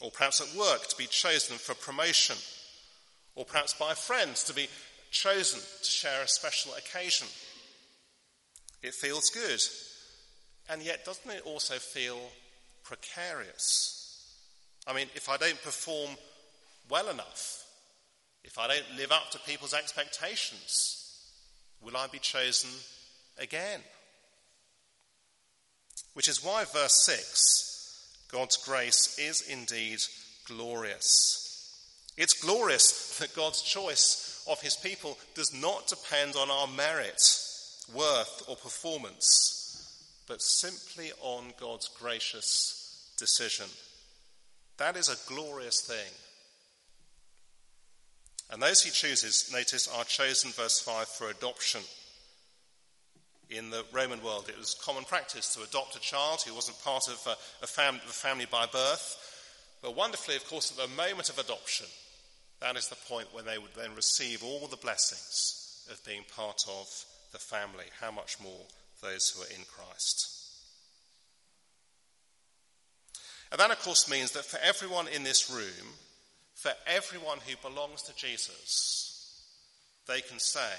or 0.01 0.11
perhaps 0.11 0.41
at 0.41 0.57
work 0.57 0.87
to 0.87 0.97
be 0.97 1.07
chosen 1.07 1.57
for 1.57 1.73
promotion, 1.75 2.35
or 3.35 3.45
perhaps 3.45 3.73
by 3.73 3.93
friends 3.93 4.43
to 4.43 4.53
be 4.53 4.67
chosen 5.11 5.59
to 5.59 5.89
share 5.89 6.23
a 6.23 6.27
special 6.27 6.73
occasion. 6.73 7.27
It 8.83 8.93
feels 8.93 9.29
good, 9.29 9.61
and 10.69 10.81
yet 10.81 11.05
doesn't 11.05 11.31
it 11.31 11.45
also 11.45 11.75
feel 11.75 12.19
precarious? 12.83 13.95
I 14.87 14.93
mean, 14.93 15.07
if 15.15 15.29
I 15.29 15.37
don't 15.37 15.61
perform 15.63 16.11
well 16.89 17.09
enough, 17.09 17.63
if 18.43 18.59
I 18.59 18.67
don't 18.67 18.97
live 18.97 19.11
up 19.11 19.31
to 19.31 19.39
people's 19.39 19.73
expectations, 19.73 21.19
will 21.81 21.97
I 21.97 22.07
be 22.07 22.19
chosen 22.19 22.69
again? 23.39 23.81
Which 26.13 26.27
is 26.27 26.43
why 26.43 26.65
verse 26.65 27.05
6 27.05 27.74
God's 28.31 28.57
grace 28.57 29.17
is 29.19 29.41
indeed 29.49 29.99
glorious. 30.47 31.41
It's 32.17 32.41
glorious 32.41 33.17
that 33.19 33.35
God's 33.35 33.61
choice 33.61 34.43
of 34.49 34.61
his 34.61 34.75
people 34.75 35.17
does 35.33 35.53
not 35.53 35.87
depend 35.87 36.35
on 36.35 36.49
our 36.49 36.67
merit, 36.67 37.21
worth, 37.93 38.43
or 38.47 38.55
performance, 38.55 40.21
but 40.27 40.41
simply 40.41 41.11
on 41.21 41.53
God's 41.59 41.89
gracious 41.89 43.13
decision. 43.17 43.67
That 44.77 44.97
is 44.97 45.09
a 45.09 45.33
glorious 45.33 45.81
thing. 45.81 46.13
And 48.51 48.61
those 48.61 48.83
he 48.83 48.91
chooses, 48.91 49.49
notice, 49.51 49.87
are 49.87 50.03
chosen, 50.03 50.51
verse 50.51 50.79
5, 50.79 51.07
for 51.07 51.29
adoption 51.29 51.81
in 53.49 53.69
the 53.69 53.85
Roman 53.91 54.23
world, 54.23 54.49
it 54.49 54.57
was 54.57 54.75
common 54.83 55.03
practice 55.03 55.53
to 55.55 55.63
adopt 55.63 55.95
a 55.95 55.99
child 55.99 56.41
who 56.41 56.53
wasn't 56.53 56.81
part 56.83 57.07
of 57.07 57.21
a, 57.27 57.63
a 57.63 57.67
fam- 57.67 57.99
family 58.05 58.47
by 58.49 58.65
birth. 58.65 59.17
But 59.81 59.95
wonderfully, 59.95 60.35
of 60.35 60.47
course, 60.47 60.71
at 60.71 60.77
the 60.77 60.95
moment 60.95 61.29
of 61.29 61.37
adoption, 61.37 61.87
that 62.61 62.75
is 62.75 62.87
the 62.87 62.95
point 63.07 63.33
when 63.33 63.45
they 63.45 63.57
would 63.57 63.73
then 63.75 63.95
receive 63.95 64.43
all 64.43 64.67
the 64.67 64.77
blessings 64.77 65.87
of 65.91 66.03
being 66.05 66.23
part 66.35 66.63
of 66.67 66.87
the 67.31 67.37
family. 67.37 67.85
How 67.99 68.11
much 68.11 68.39
more 68.41 68.65
those 69.01 69.29
who 69.29 69.43
are 69.43 69.57
in 69.57 69.65
Christ? 69.67 70.31
And 73.51 73.59
that, 73.59 73.71
of 73.71 73.79
course, 73.81 74.09
means 74.09 74.31
that 74.31 74.45
for 74.45 74.59
everyone 74.63 75.07
in 75.07 75.23
this 75.23 75.51
room, 75.51 75.93
for 76.55 76.71
everyone 76.87 77.37
who 77.47 77.55
belongs 77.67 78.01
to 78.03 78.15
Jesus, 78.15 79.45
they 80.07 80.21
can 80.21 80.39
say, 80.39 80.73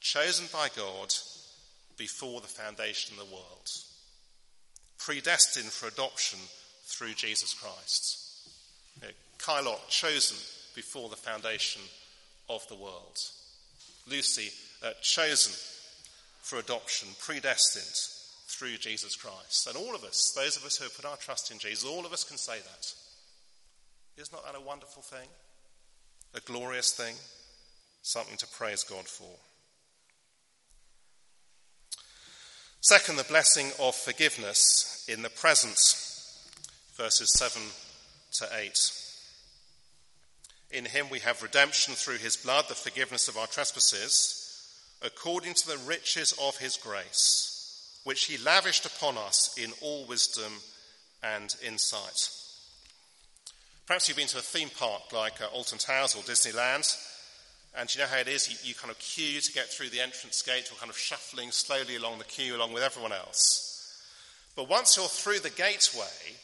chosen 0.00 0.46
by 0.52 0.68
God 0.76 1.12
before 1.96 2.40
the 2.40 2.48
foundation 2.48 3.18
of 3.18 3.26
the 3.26 3.34
world, 3.34 3.68
predestined 4.98 5.70
for 5.70 5.88
adoption 5.88 6.38
through 6.84 7.14
Jesus 7.14 7.54
Christ. 7.54 8.18
You 9.02 9.08
Kylot, 9.38 9.88
chosen 9.88 10.36
before 10.74 11.08
the 11.08 11.16
foundation 11.16 11.82
of 12.48 12.66
the 12.68 12.76
world. 12.76 13.18
Lucy, 14.08 14.50
uh, 14.84 14.92
chosen 15.02 15.52
for 16.42 16.58
adoption, 16.58 17.08
predestined 17.20 18.12
through 18.46 18.76
Jesus 18.76 19.16
Christ. 19.16 19.66
And 19.66 19.76
all 19.76 19.94
of 19.94 20.04
us, 20.04 20.32
those 20.36 20.56
of 20.56 20.64
us 20.64 20.76
who 20.76 20.84
have 20.84 20.96
put 20.96 21.04
our 21.04 21.16
trust 21.16 21.50
in 21.50 21.58
Jesus, 21.58 21.84
all 21.84 22.06
of 22.06 22.12
us 22.12 22.24
can 22.24 22.36
say 22.36 22.58
that. 22.58 22.94
Is 24.16 24.32
not 24.32 24.44
that 24.44 24.56
a 24.56 24.60
wonderful 24.60 25.02
thing? 25.02 25.28
A 26.34 26.40
glorious 26.40 26.92
thing? 26.92 27.14
Something 28.02 28.36
to 28.36 28.46
praise 28.46 28.84
God 28.84 29.06
for. 29.06 29.38
Second, 32.84 33.14
the 33.14 33.22
blessing 33.22 33.70
of 33.78 33.94
forgiveness 33.94 35.06
in 35.08 35.22
the 35.22 35.30
present, 35.30 35.78
verses 36.96 37.32
7 37.38 37.62
to 38.32 38.48
8. 38.52 38.92
In 40.72 40.86
him 40.86 41.06
we 41.08 41.20
have 41.20 41.44
redemption 41.44 41.94
through 41.94 42.16
his 42.16 42.36
blood, 42.36 42.64
the 42.66 42.74
forgiveness 42.74 43.28
of 43.28 43.36
our 43.36 43.46
trespasses, 43.46 44.66
according 45.00 45.54
to 45.54 45.68
the 45.68 45.78
riches 45.86 46.34
of 46.42 46.58
his 46.58 46.76
grace, 46.76 48.00
which 48.02 48.24
he 48.24 48.36
lavished 48.36 48.84
upon 48.84 49.16
us 49.16 49.56
in 49.56 49.70
all 49.80 50.04
wisdom 50.06 50.52
and 51.22 51.54
insight. 51.64 52.30
Perhaps 53.86 54.08
you've 54.08 54.16
been 54.16 54.26
to 54.26 54.38
a 54.38 54.42
theme 54.42 54.70
park 54.76 55.12
like 55.12 55.40
uh, 55.40 55.46
Alton 55.54 55.78
Towers 55.78 56.16
or 56.16 56.22
Disneyland, 56.22 56.92
and 57.76 57.94
you 57.94 58.00
know 58.00 58.06
how 58.06 58.18
it 58.18 58.28
is? 58.28 58.50
You, 58.50 58.56
you, 58.68 58.74
kind 58.74 58.90
of 58.90 58.98
queue 58.98 59.40
to 59.40 59.52
get 59.52 59.66
through 59.66 59.88
the 59.88 60.00
entrance 60.00 60.42
gate, 60.42 60.70
or 60.70 60.76
kind 60.76 60.90
of 60.90 60.98
shuffling 60.98 61.50
slowly 61.50 61.96
along 61.96 62.18
the 62.18 62.24
queue 62.24 62.54
along 62.54 62.72
with 62.72 62.82
everyone 62.82 63.12
else. 63.12 63.68
But 64.54 64.68
once 64.68 64.96
you're 64.96 65.06
through 65.06 65.40
the 65.40 65.50
gateway, 65.50 66.36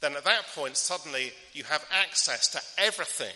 then 0.00 0.16
at 0.16 0.24
that 0.24 0.46
point, 0.54 0.76
suddenly 0.76 1.32
you 1.54 1.64
have 1.64 1.84
access 1.90 2.48
to 2.48 2.60
everything 2.82 3.34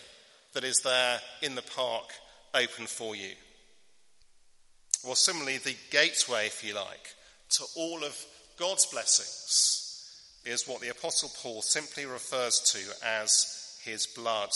that 0.53 0.63
is 0.63 0.81
there 0.83 1.19
in 1.41 1.55
the 1.55 1.63
park 1.63 2.13
open 2.53 2.85
for 2.85 3.15
you. 3.15 3.31
Well, 5.03 5.15
similarly, 5.15 5.57
the 5.57 5.75
gateway, 5.89 6.45
if 6.45 6.63
you 6.63 6.75
like, 6.75 7.15
to 7.51 7.63
all 7.75 8.03
of 8.03 8.15
God's 8.59 8.85
blessings 8.85 10.37
is 10.45 10.67
what 10.67 10.81
the 10.81 10.89
Apostle 10.89 11.31
Paul 11.41 11.63
simply 11.63 12.05
refers 12.05 12.59
to 12.59 13.07
as 13.07 13.79
his 13.83 14.05
blood, 14.05 14.49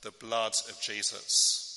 the 0.00 0.12
blood 0.12 0.54
of 0.70 0.80
Jesus 0.80 1.69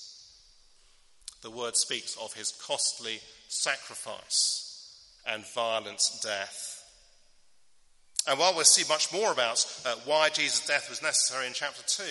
the 1.43 1.51
word 1.51 1.75
speaks 1.75 2.17
of 2.17 2.33
his 2.33 2.51
costly 2.65 3.19
sacrifice 3.49 4.97
and 5.27 5.45
violent 5.53 6.01
death. 6.23 6.79
And 8.27 8.39
while 8.39 8.55
we'll 8.55 8.63
see 8.63 8.87
much 8.87 9.11
more 9.13 9.31
about 9.31 9.65
uh, 9.85 9.95
why 10.05 10.29
Jesus' 10.29 10.65
death 10.65 10.89
was 10.89 11.01
necessary 11.01 11.45
in 11.45 11.53
chapter 11.53 11.83
2, 11.85 12.03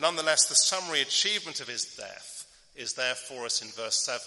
nonetheless, 0.00 0.46
the 0.46 0.54
summary 0.54 1.00
achievement 1.02 1.60
of 1.60 1.68
his 1.68 1.84
death 1.96 2.46
is 2.76 2.94
there 2.94 3.14
for 3.14 3.44
us 3.44 3.60
in 3.60 3.68
verse 3.68 4.04
7 4.06 4.20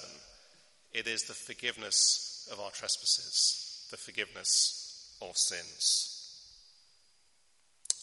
it 0.93 1.07
is 1.07 1.23
the 1.23 1.33
forgiveness 1.33 2.47
of 2.51 2.59
our 2.59 2.69
trespasses, 2.69 3.87
the 3.89 3.97
forgiveness 3.97 5.17
of 5.21 5.35
sins. 5.35 6.09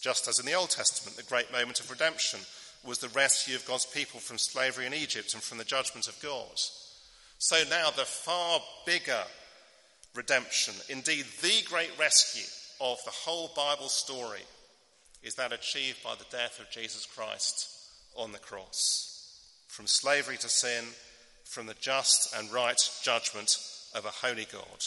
Just 0.00 0.26
as 0.26 0.40
in 0.40 0.46
the 0.46 0.54
Old 0.54 0.70
Testament, 0.70 1.16
the 1.16 1.22
great 1.22 1.52
moment 1.52 1.78
of 1.78 1.90
redemption 1.90 2.40
was 2.84 2.98
the 2.98 3.08
rescue 3.08 3.56
of 3.56 3.66
God's 3.66 3.86
people 3.86 4.20
from 4.20 4.38
slavery 4.38 4.86
in 4.86 4.94
Egypt 4.94 5.34
and 5.34 5.42
from 5.42 5.58
the 5.58 5.64
judgment 5.64 6.08
of 6.08 6.20
God. 6.22 6.58
So 7.38 7.56
now 7.68 7.90
the 7.90 8.04
far 8.04 8.60
bigger 8.86 9.22
redemption, 10.14 10.74
indeed 10.88 11.24
the 11.42 11.62
great 11.68 11.90
rescue 11.98 12.48
of 12.80 12.98
the 13.04 13.10
whole 13.10 13.50
Bible 13.54 13.88
story, 13.88 14.42
is 15.22 15.34
that 15.34 15.52
achieved 15.52 16.02
by 16.02 16.14
the 16.14 16.36
death 16.36 16.58
of 16.60 16.70
Jesus 16.70 17.06
Christ 17.06 17.68
on 18.16 18.32
the 18.32 18.38
cross. 18.38 19.06
From 19.68 19.86
slavery 19.86 20.38
to 20.38 20.48
sin, 20.48 20.84
from 21.44 21.66
the 21.66 21.74
just 21.80 22.34
and 22.36 22.50
right 22.52 22.80
judgment 23.02 23.56
of 23.94 24.04
a 24.04 24.08
holy 24.08 24.46
God. 24.50 24.86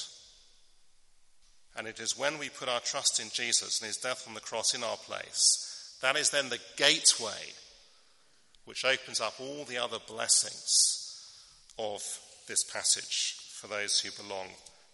And 1.75 1.87
it 1.87 1.99
is 1.99 2.17
when 2.17 2.37
we 2.37 2.49
put 2.49 2.69
our 2.69 2.79
trust 2.79 3.19
in 3.19 3.29
Jesus 3.33 3.79
and 3.79 3.87
his 3.87 3.97
death 3.97 4.27
on 4.27 4.33
the 4.33 4.39
cross 4.39 4.73
in 4.73 4.83
our 4.83 4.97
place, 4.97 5.97
that 6.01 6.17
is 6.17 6.29
then 6.29 6.49
the 6.49 6.59
gateway 6.77 7.53
which 8.65 8.85
opens 8.85 9.19
up 9.19 9.39
all 9.39 9.65
the 9.65 9.77
other 9.77 9.97
blessings 10.07 11.33
of 11.77 12.01
this 12.47 12.63
passage 12.63 13.37
for 13.51 13.67
those 13.67 13.99
who 13.99 14.23
belong 14.23 14.47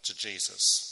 to 0.03 0.15
Jesus. 0.15 0.89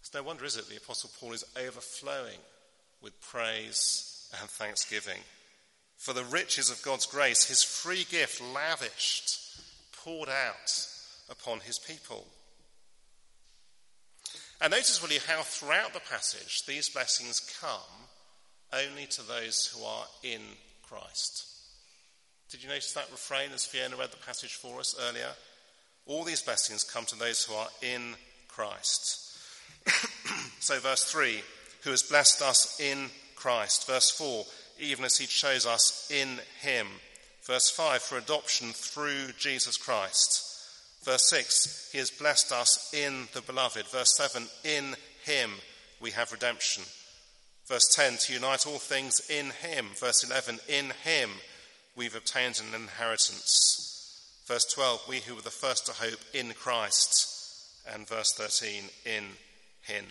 It's 0.00 0.14
no 0.14 0.22
wonder, 0.22 0.44
is 0.44 0.56
it, 0.56 0.68
the 0.68 0.76
Apostle 0.76 1.10
Paul 1.18 1.32
is 1.32 1.44
overflowing 1.56 2.38
with 3.02 3.20
praise 3.20 4.28
and 4.40 4.48
thanksgiving 4.48 5.20
for 5.96 6.12
the 6.12 6.24
riches 6.24 6.70
of 6.70 6.82
God's 6.82 7.06
grace, 7.06 7.44
his 7.44 7.62
free 7.62 8.04
gift 8.10 8.40
lavished, 8.40 9.40
poured 10.04 10.28
out 10.28 10.86
upon 11.30 11.60
his 11.60 11.78
people. 11.78 12.26
And 14.60 14.70
notice, 14.70 15.02
will 15.02 15.10
you, 15.10 15.20
how 15.26 15.42
throughout 15.42 15.92
the 15.92 16.00
passage 16.00 16.64
these 16.66 16.88
blessings 16.88 17.40
come 17.60 18.05
only 18.72 19.06
to 19.06 19.22
those 19.26 19.66
who 19.66 19.84
are 19.84 20.04
in 20.22 20.40
Christ. 20.88 21.46
Did 22.50 22.62
you 22.62 22.68
notice 22.68 22.92
that 22.92 23.10
refrain 23.10 23.50
as 23.52 23.64
Fiona 23.64 23.96
read 23.96 24.12
the 24.12 24.16
passage 24.18 24.54
for 24.54 24.78
us 24.78 24.94
earlier? 25.08 25.30
All 26.06 26.24
these 26.24 26.42
blessings 26.42 26.84
come 26.84 27.04
to 27.06 27.18
those 27.18 27.44
who 27.44 27.54
are 27.54 27.68
in 27.82 28.14
Christ. 28.48 29.38
so, 30.60 30.78
verse 30.78 31.04
3 31.04 31.40
who 31.82 31.90
has 31.90 32.02
blessed 32.02 32.42
us 32.42 32.80
in 32.80 33.10
Christ. 33.36 33.86
Verse 33.86 34.10
4 34.10 34.44
even 34.78 35.04
as 35.04 35.16
he 35.16 35.26
chose 35.26 35.66
us 35.66 36.10
in 36.10 36.40
him. 36.60 36.86
Verse 37.44 37.70
5 37.70 38.02
for 38.02 38.18
adoption 38.18 38.72
through 38.72 39.32
Jesus 39.38 39.76
Christ. 39.76 40.42
Verse 41.04 41.28
6 41.30 41.90
he 41.92 41.98
has 41.98 42.10
blessed 42.10 42.52
us 42.52 42.92
in 42.92 43.28
the 43.34 43.40
beloved. 43.40 43.86
Verse 43.86 44.16
7 44.16 44.46
in 44.64 44.96
him 45.24 45.50
we 46.00 46.10
have 46.10 46.32
redemption. 46.32 46.82
Verse 47.66 47.88
10 47.94 48.18
to 48.18 48.32
unite 48.32 48.66
all 48.66 48.78
things 48.78 49.20
in 49.28 49.50
him. 49.50 49.86
Verse 49.96 50.22
11 50.22 50.60
in 50.68 50.92
him 51.04 51.30
we've 51.96 52.14
obtained 52.14 52.60
an 52.60 52.80
inheritance. 52.80 53.82
Verse 54.46 54.64
12, 54.66 55.06
we 55.08 55.18
who 55.18 55.34
were 55.34 55.42
the 55.42 55.50
first 55.50 55.86
to 55.86 55.92
hope 55.92 56.20
in 56.32 56.52
Christ. 56.52 57.32
And 57.92 58.06
verse 58.06 58.32
13, 58.34 58.84
in 59.04 59.24
him. 59.82 60.04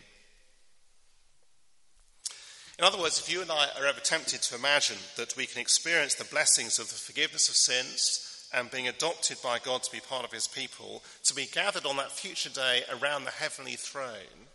In 2.78 2.84
other 2.84 2.98
words, 2.98 3.20
if 3.20 3.32
you 3.32 3.42
and 3.42 3.50
I 3.50 3.68
are 3.80 3.86
ever 3.86 4.02
tempted 4.02 4.42
to 4.42 4.56
imagine 4.56 4.98
that 5.16 5.38
we 5.38 5.46
can 5.46 5.62
experience 5.62 6.16
the 6.16 6.26
blessings 6.26 6.78
of 6.78 6.90
the 6.90 6.96
forgiveness 6.96 7.48
of 7.48 7.56
sins 7.56 8.50
and 8.54 8.70
being 8.70 8.90
adopted 8.90 9.38
by 9.42 9.60
God 9.60 9.84
to 9.84 9.92
be 9.92 10.02
part 10.02 10.26
of 10.26 10.34
his 10.34 10.48
people, 10.48 11.02
to 11.24 11.34
be 11.34 11.46
gathered 11.46 11.86
on 11.86 11.96
that 11.98 12.12
future 12.12 12.50
day 12.50 12.84
around 12.92 13.24
the 13.24 13.32
heavenly 13.32 13.75
throne, 13.75 14.48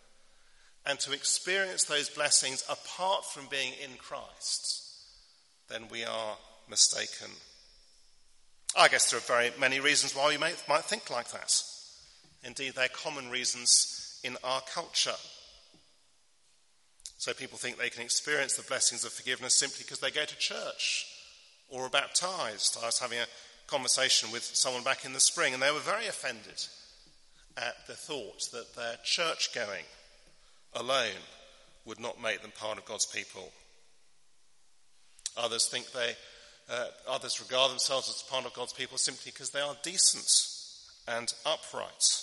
and 0.86 0.98
to 1.00 1.12
experience 1.12 1.84
those 1.84 2.08
blessings 2.08 2.64
apart 2.68 3.24
from 3.24 3.46
being 3.50 3.72
in 3.82 3.96
Christ, 3.98 4.82
then 5.68 5.88
we 5.90 6.04
are 6.04 6.36
mistaken. 6.68 7.30
I 8.76 8.88
guess 8.88 9.10
there 9.10 9.18
are 9.18 9.22
very 9.22 9.50
many 9.58 9.80
reasons 9.80 10.14
why 10.14 10.28
we 10.28 10.38
might, 10.38 10.62
might 10.68 10.84
think 10.84 11.10
like 11.10 11.30
that. 11.32 11.52
Indeed, 12.44 12.74
they're 12.74 12.88
common 12.88 13.30
reasons 13.30 14.20
in 14.24 14.36
our 14.42 14.62
culture. 14.62 15.16
So 17.18 17.34
people 17.34 17.58
think 17.58 17.76
they 17.76 17.90
can 17.90 18.02
experience 18.02 18.54
the 18.54 18.62
blessings 18.62 19.04
of 19.04 19.12
forgiveness 19.12 19.54
simply 19.54 19.84
because 19.84 19.98
they 19.98 20.10
go 20.10 20.24
to 20.24 20.38
church 20.38 21.06
or 21.68 21.82
are 21.82 21.90
baptized. 21.90 22.78
I 22.80 22.86
was 22.86 22.98
having 22.98 23.18
a 23.18 23.26
conversation 23.66 24.30
with 24.32 24.42
someone 24.42 24.82
back 24.82 25.04
in 25.04 25.12
the 25.12 25.20
spring, 25.20 25.52
and 25.52 25.62
they 25.62 25.70
were 25.70 25.80
very 25.80 26.06
offended 26.06 26.64
at 27.56 27.86
the 27.86 27.94
thought 27.94 28.50
that 28.52 28.74
their 28.74 28.96
church 29.04 29.52
going 29.54 29.84
alone 30.74 31.22
would 31.84 32.00
not 32.00 32.22
make 32.22 32.42
them 32.42 32.52
part 32.58 32.78
of 32.78 32.84
God's 32.84 33.06
people. 33.06 33.50
Others 35.36 35.68
think 35.68 35.90
they 35.92 36.14
uh, 36.70 36.86
others 37.08 37.40
regard 37.40 37.70
themselves 37.70 38.08
as 38.08 38.22
part 38.30 38.46
of 38.46 38.54
God's 38.54 38.72
people 38.72 38.96
simply 38.96 39.32
because 39.32 39.50
they 39.50 39.60
are 39.60 39.76
decent 39.82 40.30
and 41.08 41.32
upright. 41.44 42.22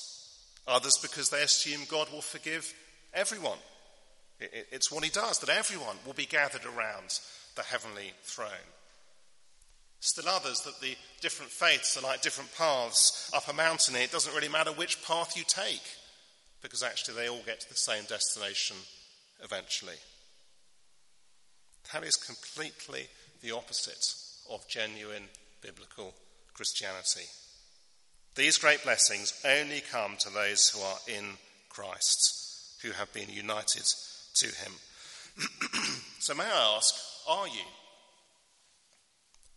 Others 0.68 1.00
because 1.02 1.30
they 1.30 1.42
assume 1.42 1.82
God 1.90 2.12
will 2.12 2.22
forgive 2.22 2.74
everyone. 3.14 3.58
It, 4.40 4.52
it, 4.54 4.68
it's 4.72 4.92
what 4.92 5.04
he 5.04 5.10
does, 5.10 5.40
that 5.40 5.50
everyone 5.50 5.98
will 6.06 6.14
be 6.14 6.26
gathered 6.26 6.66
around 6.66 7.20
the 7.56 7.64
heavenly 7.64 8.14
throne. 8.24 8.50
Still 10.00 10.30
others 10.30 10.62
that 10.62 10.80
the 10.80 10.96
different 11.22 11.52
faiths 11.52 11.98
are 11.98 12.02
like 12.02 12.22
different 12.22 12.54
paths 12.56 13.32
up 13.34 13.48
a 13.48 13.54
mountain, 13.54 13.96
it 13.96 14.12
doesn't 14.12 14.36
really 14.36 14.50
matter 14.50 14.72
which 14.72 15.04
path 15.04 15.36
you 15.36 15.44
take, 15.48 15.82
because 16.68 16.84
actually 16.84 17.16
they 17.16 17.30
all 17.30 17.42
get 17.46 17.62
to 17.62 17.70
the 17.70 17.76
same 17.76 18.04
destination 18.10 18.76
eventually. 19.42 19.96
That 21.94 22.04
is 22.04 22.18
completely 22.18 23.08
the 23.42 23.52
opposite 23.52 24.06
of 24.52 24.68
genuine 24.68 25.24
biblical 25.62 26.14
Christianity. 26.54 27.30
These 28.36 28.58
great 28.58 28.84
blessings 28.84 29.42
only 29.46 29.82
come 29.90 30.18
to 30.20 30.30
those 30.30 30.68
who 30.68 30.82
are 30.82 30.98
in 31.08 31.38
Christ, 31.70 32.76
who 32.84 32.92
have 32.92 33.14
been 33.14 33.30
united 33.30 33.86
to 34.36 34.48
him. 34.48 34.74
so, 36.20 36.36
may 36.36 36.44
I 36.44 36.76
ask, 36.76 36.94
are 37.30 37.48
you? 37.48 37.64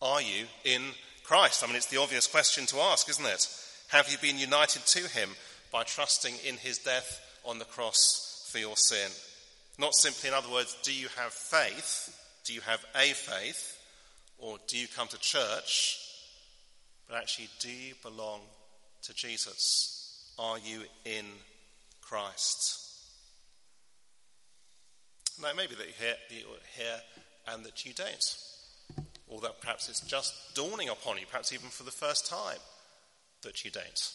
Are 0.01 0.23
you 0.23 0.47
in 0.65 0.83
Christ? 1.25 1.65
I 1.65 1.67
mean, 1.67 1.77
it's 1.77 1.87
the 1.87 2.01
obvious 2.01 2.29
question 2.29 2.67
to 2.67 2.79
ask, 2.79 3.09
isn't 3.11 3.27
it? 3.27 3.49
Have 3.89 4.09
you 4.09 4.19
been 4.19 4.39
united 4.39 4.87
to 4.87 5.09
him 5.09 5.31
by 5.73 5.85
trusting 5.85 6.35
in 6.47 6.57
his 6.57 6.79
death 6.79 7.21
on 7.45 7.59
the 7.59 7.65
cross 7.65 8.49
for 8.51 8.59
your 8.59 8.77
sin? 8.77 9.11
Not 9.79 9.95
simply, 9.95 10.29
in 10.29 10.35
other 10.35 10.51
words, 10.51 10.77
do 10.83 10.93
you 10.93 11.09
have 11.17 11.33
faith? 11.33 12.17
Do 12.45 12.53
you 12.53 12.61
have 12.63 12.85
a 12.95 13.13
faith? 13.13 13.79
Or 14.39 14.59
do 14.67 14.79
you 14.79 14.87
come 14.89 15.09
to 15.09 15.19
church? 15.19 15.99
But 17.09 17.19
actually, 17.19 17.49
do 17.61 17.71
you 17.71 17.95
belong 18.03 18.41
to 19.03 19.15
Jesus? 19.15 20.35
Are 20.39 20.59
you 20.59 20.83
in 21.05 21.25
Christ? 22.01 22.81
Now, 25.41 25.51
maybe 25.57 25.75
that 25.75 25.87
you 25.87 25.93
hear, 25.99 26.15
you 26.31 26.45
hear 26.77 27.01
and 27.49 27.65
that 27.65 27.85
you 27.87 27.93
don't. 27.95 28.37
Or 29.29 29.41
that 29.41 29.61
perhaps 29.61 29.89
it's 29.89 30.01
just 30.01 30.35
dawning 30.55 30.89
upon 30.89 31.19
you, 31.19 31.27
perhaps 31.27 31.53
even 31.53 31.69
for 31.71 31.85
the 31.85 31.91
first 31.91 32.27
time, 32.27 32.59
that 33.43 33.65
you 33.65 33.71
don't. 33.71 34.13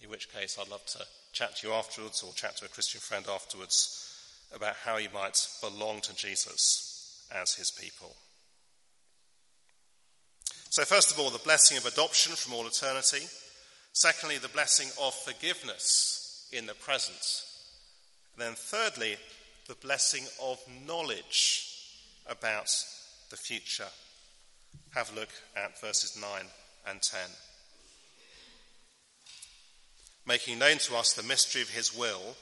In 0.00 0.08
which 0.08 0.32
case, 0.32 0.58
I'd 0.60 0.68
love 0.68 0.84
to 0.86 1.04
chat 1.32 1.56
to 1.56 1.68
you 1.68 1.74
afterwards 1.74 2.22
or 2.22 2.32
chat 2.34 2.56
to 2.58 2.64
a 2.64 2.68
Christian 2.68 3.00
friend 3.00 3.26
afterwards 3.28 4.08
about 4.54 4.76
how 4.76 4.96
you 4.96 5.08
might 5.14 5.46
belong 5.60 6.00
to 6.02 6.14
Jesus 6.14 7.26
as 7.34 7.54
his 7.54 7.70
people. 7.70 8.14
So, 10.70 10.84
first 10.84 11.12
of 11.12 11.18
all, 11.18 11.30
the 11.30 11.38
blessing 11.38 11.76
of 11.76 11.86
adoption 11.86 12.34
from 12.34 12.54
all 12.54 12.66
eternity. 12.66 13.26
Secondly, 13.92 14.38
the 14.38 14.48
blessing 14.48 14.88
of 15.02 15.14
forgiveness 15.14 16.48
in 16.52 16.66
the 16.66 16.74
present. 16.74 17.42
And 18.34 18.46
then, 18.46 18.54
thirdly, 18.54 19.16
the 19.68 19.74
blessing 19.74 20.24
of 20.42 20.58
knowledge 20.86 21.68
about 22.26 22.70
the 23.30 23.36
future. 23.36 23.88
Have 24.94 25.12
a 25.12 25.20
look 25.20 25.28
at 25.56 25.80
verses 25.80 26.18
9 26.20 26.28
and 26.88 27.02
10. 27.02 27.20
Making 30.26 30.58
known 30.58 30.78
to 30.78 30.96
us 30.96 31.12
the 31.12 31.22
mystery 31.22 31.62
of 31.62 31.70
his 31.70 31.96
will, 31.96 32.36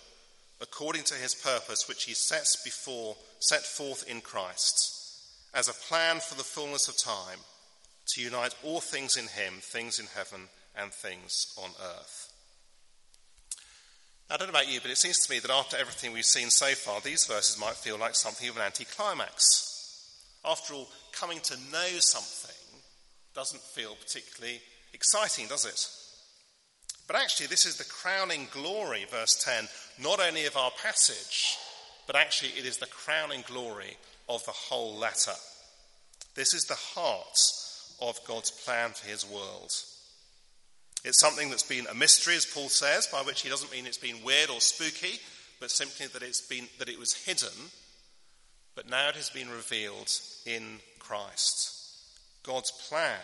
according 0.60 1.04
to 1.04 1.14
his 1.14 1.34
purpose, 1.34 1.88
which 1.88 2.04
he 2.04 2.14
sets 2.14 2.62
before, 2.62 3.16
set 3.38 3.62
forth 3.62 4.08
in 4.08 4.20
Christ, 4.20 4.96
as 5.54 5.68
a 5.68 5.72
plan 5.72 6.20
for 6.20 6.34
the 6.34 6.44
fullness 6.44 6.88
of 6.88 6.98
time 6.98 7.38
to 8.08 8.20
unite 8.20 8.54
all 8.62 8.80
things 8.80 9.16
in 9.16 9.28
him, 9.28 9.54
things 9.60 9.98
in 9.98 10.06
heaven 10.14 10.48
and 10.76 10.92
things 10.92 11.54
on 11.56 11.70
earth. 11.82 12.32
I 14.30 14.36
don't 14.36 14.46
know 14.46 14.58
about 14.58 14.70
you, 14.70 14.80
but 14.80 14.90
it 14.90 14.98
seems 14.98 15.18
to 15.26 15.32
me 15.32 15.40
that 15.40 15.50
after 15.50 15.76
everything 15.76 16.12
we've 16.12 16.24
seen 16.24 16.50
so 16.50 16.68
far, 16.74 17.00
these 17.00 17.26
verses 17.26 17.58
might 17.58 17.74
feel 17.74 17.98
like 17.98 18.14
something 18.14 18.48
of 18.48 18.56
an 18.56 18.62
anticlimax. 18.62 19.66
After 20.44 20.74
all, 20.74 20.88
coming 21.12 21.40
to 21.40 21.56
know 21.72 21.98
something 21.98 22.80
doesn't 23.34 23.60
feel 23.60 23.96
particularly 23.96 24.60
exciting, 24.92 25.48
does 25.48 25.64
it? 25.64 25.99
But 27.11 27.23
actually, 27.23 27.49
this 27.49 27.66
is 27.66 27.77
the 27.77 27.83
crowning 27.83 28.46
glory, 28.53 29.05
verse 29.11 29.35
10, 29.44 29.66
not 30.01 30.20
only 30.20 30.46
of 30.46 30.57
our 30.57 30.70
passage, 30.81 31.59
but 32.07 32.14
actually 32.14 32.51
it 32.51 32.64
is 32.64 32.77
the 32.77 32.87
crowning 32.87 33.42
glory 33.49 33.96
of 34.29 34.44
the 34.44 34.53
whole 34.53 34.94
letter. 34.94 35.33
This 36.37 36.55
is 36.55 36.66
the 36.66 36.77
heart 36.77 37.37
of 38.01 38.25
God's 38.29 38.53
plan 38.53 38.90
for 38.90 39.09
his 39.09 39.27
world. 39.27 39.73
It's 41.05 41.18
something 41.18 41.51
that's 41.51 41.64
been 41.64 41.88
a 41.88 41.94
mystery, 41.94 42.37
as 42.37 42.46
Paul 42.46 42.68
says, 42.68 43.09
by 43.09 43.23
which 43.23 43.42
he 43.42 43.49
doesn't 43.49 43.73
mean 43.73 43.87
it's 43.87 43.99
been 43.99 44.23
weird 44.23 44.49
or 44.49 44.61
spooky, 44.61 45.18
but 45.59 45.73
simply 45.73 46.07
that 46.07 46.23
it's 46.23 46.46
been 46.46 46.68
that 46.79 46.88
it 46.88 47.01
was 47.01 47.25
hidden, 47.25 47.70
but 48.77 48.88
now 48.88 49.09
it 49.09 49.16
has 49.16 49.31
been 49.31 49.51
revealed 49.51 50.12
in 50.46 50.79
Christ. 51.01 51.75
God's 52.44 52.70
plan 52.70 53.18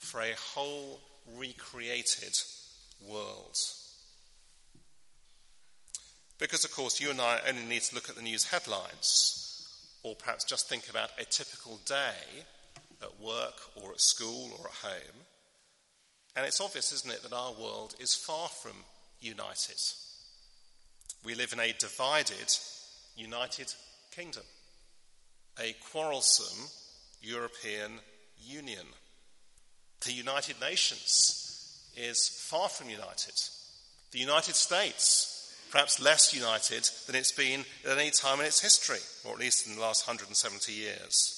for 0.00 0.22
a 0.22 0.34
whole 0.34 0.98
recreated 1.36 2.34
world. 3.06 3.56
Because, 6.38 6.64
of 6.64 6.72
course, 6.72 7.00
you 7.00 7.10
and 7.10 7.20
I 7.20 7.40
only 7.48 7.64
need 7.64 7.82
to 7.82 7.94
look 7.94 8.08
at 8.08 8.16
the 8.16 8.22
news 8.22 8.46
headlines, 8.46 9.68
or 10.02 10.14
perhaps 10.14 10.44
just 10.44 10.68
think 10.68 10.88
about 10.88 11.10
a 11.18 11.24
typical 11.24 11.78
day 11.84 12.44
at 13.02 13.20
work 13.20 13.60
or 13.76 13.92
at 13.92 14.00
school 14.00 14.50
or 14.58 14.66
at 14.66 14.90
home. 14.90 15.24
And 16.36 16.46
it's 16.46 16.60
obvious, 16.60 16.92
isn't 16.92 17.12
it, 17.12 17.22
that 17.22 17.34
our 17.34 17.52
world 17.52 17.94
is 17.98 18.14
far 18.14 18.48
from 18.48 18.72
united. 19.20 19.80
We 21.24 21.34
live 21.34 21.52
in 21.52 21.60
a 21.60 21.74
divided, 21.78 22.54
united 23.16 23.74
kingdom, 24.10 24.44
a 25.58 25.74
quarrelsome 25.92 26.68
European 27.20 28.00
Union. 28.42 28.86
The 30.06 30.12
United 30.12 30.60
Nations 30.60 31.49
is 31.96 32.28
far 32.28 32.68
from 32.68 32.90
united. 32.90 33.34
The 34.12 34.18
United 34.18 34.54
States, 34.54 35.54
perhaps 35.70 36.02
less 36.02 36.34
united 36.34 36.88
than 37.06 37.16
it's 37.16 37.32
been 37.32 37.64
at 37.88 37.98
any 37.98 38.10
time 38.10 38.40
in 38.40 38.46
its 38.46 38.60
history, 38.60 38.98
or 39.24 39.32
at 39.32 39.40
least 39.40 39.66
in 39.66 39.76
the 39.76 39.80
last 39.80 40.06
170 40.06 40.72
years. 40.72 41.36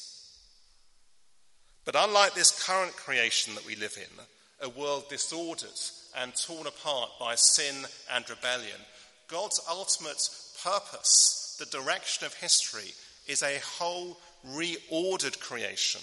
But 1.84 1.96
unlike 1.98 2.34
this 2.34 2.64
current 2.66 2.96
creation 2.96 3.54
that 3.54 3.66
we 3.66 3.76
live 3.76 3.96
in, 3.96 4.24
a 4.66 4.68
world 4.68 5.08
disordered 5.08 5.68
and 6.16 6.32
torn 6.34 6.66
apart 6.66 7.10
by 7.18 7.34
sin 7.34 7.74
and 8.14 8.28
rebellion, 8.30 8.80
God's 9.28 9.60
ultimate 9.68 10.28
purpose, 10.62 11.56
the 11.58 11.76
direction 11.76 12.24
of 12.24 12.34
history, 12.34 12.92
is 13.26 13.42
a 13.42 13.60
whole 13.78 14.18
reordered 14.46 15.38
creation 15.40 16.00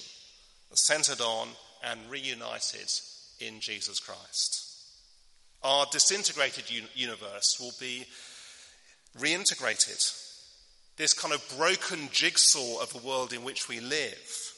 centered 0.73 1.21
on 1.21 1.49
and 1.83 1.99
reunited 2.09 2.89
in 3.39 3.59
Jesus 3.59 3.99
Christ. 3.99 4.65
Our 5.63 5.85
disintegrated 5.91 6.65
universe 6.95 7.57
will 7.59 7.73
be 7.79 8.05
reintegrated. 9.17 10.25
This 10.97 11.13
kind 11.13 11.33
of 11.33 11.57
broken 11.57 12.09
jigsaw 12.11 12.81
of 12.81 12.91
the 12.93 13.05
world 13.05 13.33
in 13.33 13.43
which 13.43 13.67
we 13.67 13.79
live 13.79 14.53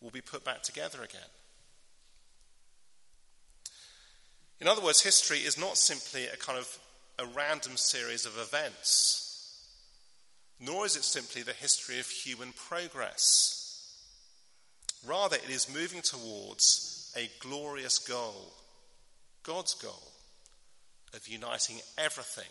will 0.00 0.10
be 0.10 0.20
put 0.20 0.44
back 0.44 0.62
together 0.62 1.02
again. 1.02 1.20
In 4.60 4.68
other 4.68 4.82
words, 4.82 5.02
history 5.02 5.38
is 5.38 5.58
not 5.58 5.76
simply 5.76 6.26
a 6.26 6.36
kind 6.36 6.58
of 6.58 6.78
a 7.18 7.26
random 7.26 7.76
series 7.76 8.24
of 8.24 8.38
events, 8.38 9.60
nor 10.60 10.86
is 10.86 10.96
it 10.96 11.04
simply 11.04 11.42
the 11.42 11.52
history 11.52 11.98
of 11.98 12.06
human 12.06 12.52
progress. 12.52 13.60
Rather, 15.06 15.36
it 15.36 15.50
is 15.50 15.72
moving 15.72 16.00
towards 16.00 16.93
a 17.16 17.30
glorious 17.40 17.98
goal, 17.98 18.52
God's 19.42 19.74
goal, 19.74 20.12
of 21.14 21.28
uniting 21.28 21.80
everything 21.96 22.50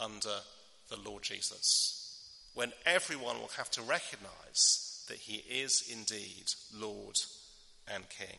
under 0.00 0.40
the 0.88 0.96
Lord 0.96 1.22
Jesus, 1.22 2.28
when 2.54 2.72
everyone 2.84 3.38
will 3.38 3.50
have 3.56 3.70
to 3.72 3.82
recognize 3.82 5.04
that 5.08 5.18
he 5.18 5.36
is 5.48 5.84
indeed 5.90 6.44
Lord 6.74 7.16
and 7.92 8.08
King. 8.08 8.38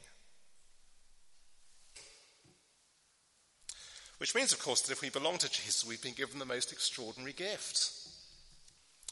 Which 4.18 4.36
means, 4.36 4.54
of 4.54 4.60
course, 4.60 4.82
that 4.82 4.92
if 4.94 5.02
we 5.02 5.10
belong 5.10 5.38
to 5.40 5.52
Jesus, 5.52 5.86
we've 5.86 6.02
been 6.02 6.14
given 6.14 6.40
the 6.40 6.46
most 6.46 6.72
extraordinary 6.72 7.34
gift 7.34 7.90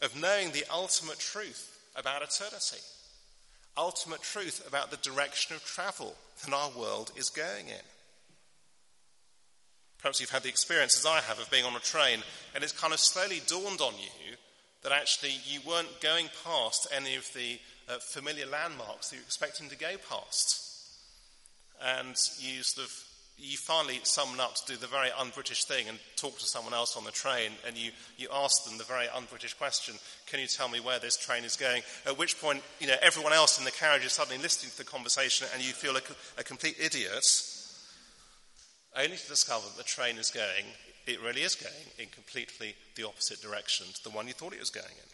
of 0.01 0.19
knowing 0.19 0.51
the 0.51 0.63
ultimate 0.71 1.19
truth 1.19 1.77
about 1.95 2.21
eternity 2.21 2.81
ultimate 3.77 4.21
truth 4.21 4.65
about 4.67 4.91
the 4.91 4.97
direction 4.97 5.55
of 5.55 5.63
travel 5.63 6.15
that 6.43 6.53
our 6.53 6.71
world 6.77 7.11
is 7.15 7.29
going 7.29 7.67
in. 7.67 7.85
Perhaps 9.99 10.19
you've 10.19 10.31
had 10.31 10.43
the 10.43 10.49
experience, 10.49 10.97
as 10.97 11.05
I 11.05 11.21
have, 11.21 11.39
of 11.39 11.51
being 11.51 11.65
on 11.65 11.75
a 11.75 11.79
train, 11.79 12.19
and 12.55 12.63
it's 12.63 12.73
kind 12.73 12.93
of 12.93 12.99
slowly 12.99 13.41
dawned 13.45 13.81
on 13.81 13.93
you 13.93 14.35
that 14.81 14.91
actually 14.91 15.33
you 15.45 15.59
weren't 15.67 16.01
going 16.01 16.27
past 16.43 16.87
any 16.95 17.15
of 17.15 17.31
the 17.33 17.59
uh, 17.87 17.99
familiar 17.99 18.47
landmarks 18.47 19.09
that 19.09 19.17
you're 19.17 19.23
expecting 19.23 19.69
to 19.69 19.77
go 19.77 19.91
past. 20.09 20.67
And 21.83 22.15
you 22.39 22.63
sort 22.63 22.87
of 22.87 23.05
you 23.37 23.57
finally 23.57 23.99
summon 24.03 24.39
up 24.39 24.55
to 24.55 24.73
do 24.73 24.77
the 24.77 24.87
very 24.87 25.09
un 25.17 25.31
British 25.33 25.65
thing 25.65 25.89
and 25.89 25.97
talk 26.15 26.37
to 26.37 26.45
someone 26.45 26.73
else 26.73 26.95
on 26.95 27.03
the 27.03 27.11
train, 27.11 27.51
and 27.67 27.75
you, 27.75 27.91
you 28.17 28.27
ask 28.31 28.65
them 28.65 28.77
the 28.77 28.83
very 28.83 29.07
un 29.09 29.25
British 29.29 29.53
question 29.53 29.95
Can 30.27 30.39
you 30.39 30.47
tell 30.47 30.69
me 30.69 30.79
where 30.79 30.99
this 30.99 31.17
train 31.17 31.43
is 31.43 31.55
going? 31.55 31.81
At 32.05 32.17
which 32.17 32.39
point, 32.39 32.61
you 32.79 32.87
know, 32.87 32.95
everyone 33.01 33.33
else 33.33 33.57
in 33.57 33.65
the 33.65 33.71
carriage 33.71 34.05
is 34.05 34.13
suddenly 34.13 34.41
listening 34.41 34.71
to 34.71 34.77
the 34.77 34.83
conversation, 34.83 35.47
and 35.53 35.63
you 35.63 35.73
feel 35.73 35.95
a, 35.95 36.01
a 36.37 36.43
complete 36.43 36.75
idiot, 36.79 37.25
only 38.95 39.17
to 39.17 39.27
discover 39.27 39.65
that 39.67 39.77
the 39.77 39.83
train 39.83 40.17
is 40.17 40.29
going, 40.29 40.65
it 41.07 41.21
really 41.21 41.41
is 41.41 41.55
going 41.55 41.73
in 41.97 42.07
completely 42.07 42.75
the 42.95 43.07
opposite 43.07 43.41
direction 43.41 43.87
to 43.93 44.03
the 44.03 44.09
one 44.09 44.27
you 44.27 44.33
thought 44.33 44.53
it 44.53 44.59
was 44.59 44.69
going 44.69 44.85
in. 44.85 45.09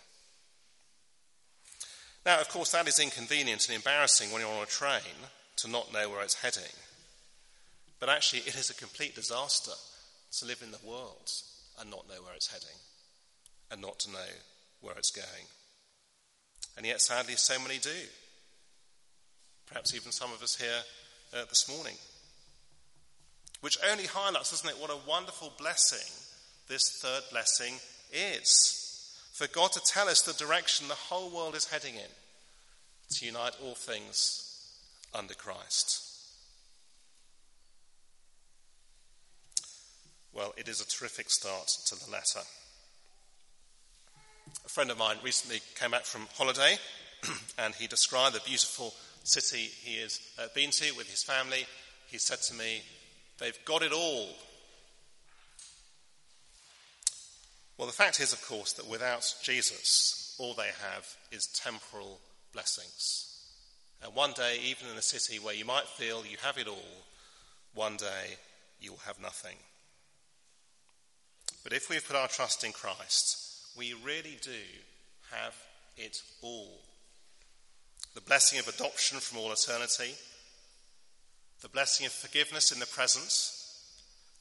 Now, 2.25 2.41
of 2.41 2.49
course, 2.49 2.71
that 2.71 2.87
is 2.89 2.99
inconvenient 2.99 3.69
and 3.69 3.75
embarrassing 3.77 4.31
when 4.31 4.41
you're 4.41 4.51
on 4.51 4.63
a 4.63 4.65
train 4.65 5.15
to 5.57 5.69
not 5.69 5.93
know 5.93 6.09
where 6.09 6.21
it's 6.21 6.35
heading. 6.35 6.63
But 7.99 8.09
actually, 8.09 8.39
it 8.39 8.55
is 8.55 8.69
a 8.69 8.75
complete 8.75 9.15
disaster 9.15 9.71
to 10.39 10.45
live 10.45 10.61
in 10.61 10.71
the 10.71 10.87
world 10.87 11.31
and 11.79 11.89
not 11.89 12.07
know 12.07 12.21
where 12.23 12.35
it's 12.35 12.51
heading 12.51 12.77
and 13.71 13.81
not 13.81 13.99
to 13.99 14.11
know 14.11 14.31
where 14.81 14.95
it's 14.97 15.11
going. 15.11 15.47
And 16.75 16.85
yet, 16.85 17.01
sadly, 17.01 17.35
so 17.35 17.59
many 17.59 17.79
do. 17.79 17.89
Perhaps 19.65 19.95
even 19.95 20.11
some 20.11 20.31
of 20.31 20.41
us 20.43 20.55
here 20.55 20.83
uh, 21.33 21.45
this 21.49 21.67
morning. 21.67 21.95
Which 23.61 23.77
only 23.89 24.05
highlights, 24.05 24.51
doesn't 24.51 24.69
it, 24.69 24.79
what 24.79 24.91
a 24.91 25.09
wonderful 25.09 25.51
blessing 25.57 26.13
this 26.67 26.99
third 27.01 27.23
blessing 27.31 27.73
is. 28.13 29.19
For 29.33 29.47
God 29.47 29.71
to 29.73 29.81
tell 29.81 30.07
us 30.07 30.21
the 30.21 30.33
direction 30.33 30.87
the 30.87 30.93
whole 30.93 31.29
world 31.29 31.55
is 31.55 31.65
heading 31.65 31.95
in, 31.95 32.11
to 33.15 33.25
unite 33.25 33.55
all 33.63 33.75
things 33.75 34.43
under 35.13 35.33
Christ. 35.33 36.06
Well, 40.37 40.53
it 40.55 40.67
is 40.67 40.81
a 40.81 40.87
terrific 40.87 41.31
start 41.31 41.65
to 41.87 41.95
the 41.95 42.11
letter. 42.11 42.41
A 44.63 44.69
friend 44.69 44.91
of 44.91 44.99
mine 44.99 45.17
recently 45.23 45.61
came 45.73 45.89
back 45.89 46.03
from 46.03 46.27
holiday 46.35 46.75
and 47.57 47.73
he 47.73 47.87
described 47.87 48.35
the 48.35 48.41
beautiful 48.45 48.93
city 49.23 49.71
he 49.83 49.99
has 49.99 50.21
uh, 50.37 50.45
been 50.53 50.69
to 50.69 50.91
with 50.95 51.09
his 51.09 51.23
family. 51.23 51.65
He 52.05 52.19
said 52.19 52.39
to 52.43 52.53
me, 52.53 52.83
They've 53.39 53.57
got 53.65 53.81
it 53.81 53.91
all. 53.91 54.29
Well, 57.79 57.87
the 57.87 57.93
fact 57.93 58.19
is, 58.19 58.31
of 58.31 58.45
course, 58.45 58.73
that 58.73 58.87
without 58.87 59.33
Jesus, 59.41 60.35
all 60.37 60.53
they 60.53 60.69
have 60.93 61.07
is 61.31 61.47
temporal 61.47 62.19
blessings. 62.53 63.41
And 64.03 64.13
one 64.13 64.33
day, 64.33 64.59
even 64.63 64.87
in 64.87 64.97
a 64.97 65.01
city 65.01 65.39
where 65.39 65.55
you 65.55 65.65
might 65.65 65.87
feel 65.87 66.23
you 66.23 66.37
have 66.43 66.59
it 66.59 66.67
all, 66.67 67.05
one 67.73 67.97
day 67.97 68.37
you'll 68.79 68.97
have 68.97 69.19
nothing. 69.19 69.57
But 71.67 71.75
if 71.75 71.89
we've 71.89 72.07
put 72.07 72.15
our 72.15 72.29
trust 72.29 72.63
in 72.63 72.71
Christ, 72.71 73.37
we 73.77 73.93
really 74.01 74.37
do 74.41 74.51
have 75.31 75.53
it 75.97 76.21
all. 76.41 76.79
The 78.15 78.21
blessing 78.21 78.57
of 78.57 78.69
adoption 78.69 79.19
from 79.19 79.39
all 79.39 79.51
eternity, 79.51 80.13
the 81.61 81.67
blessing 81.67 82.05
of 82.05 82.13
forgiveness 82.13 82.71
in 82.71 82.79
the 82.79 82.85
present, 82.85 83.51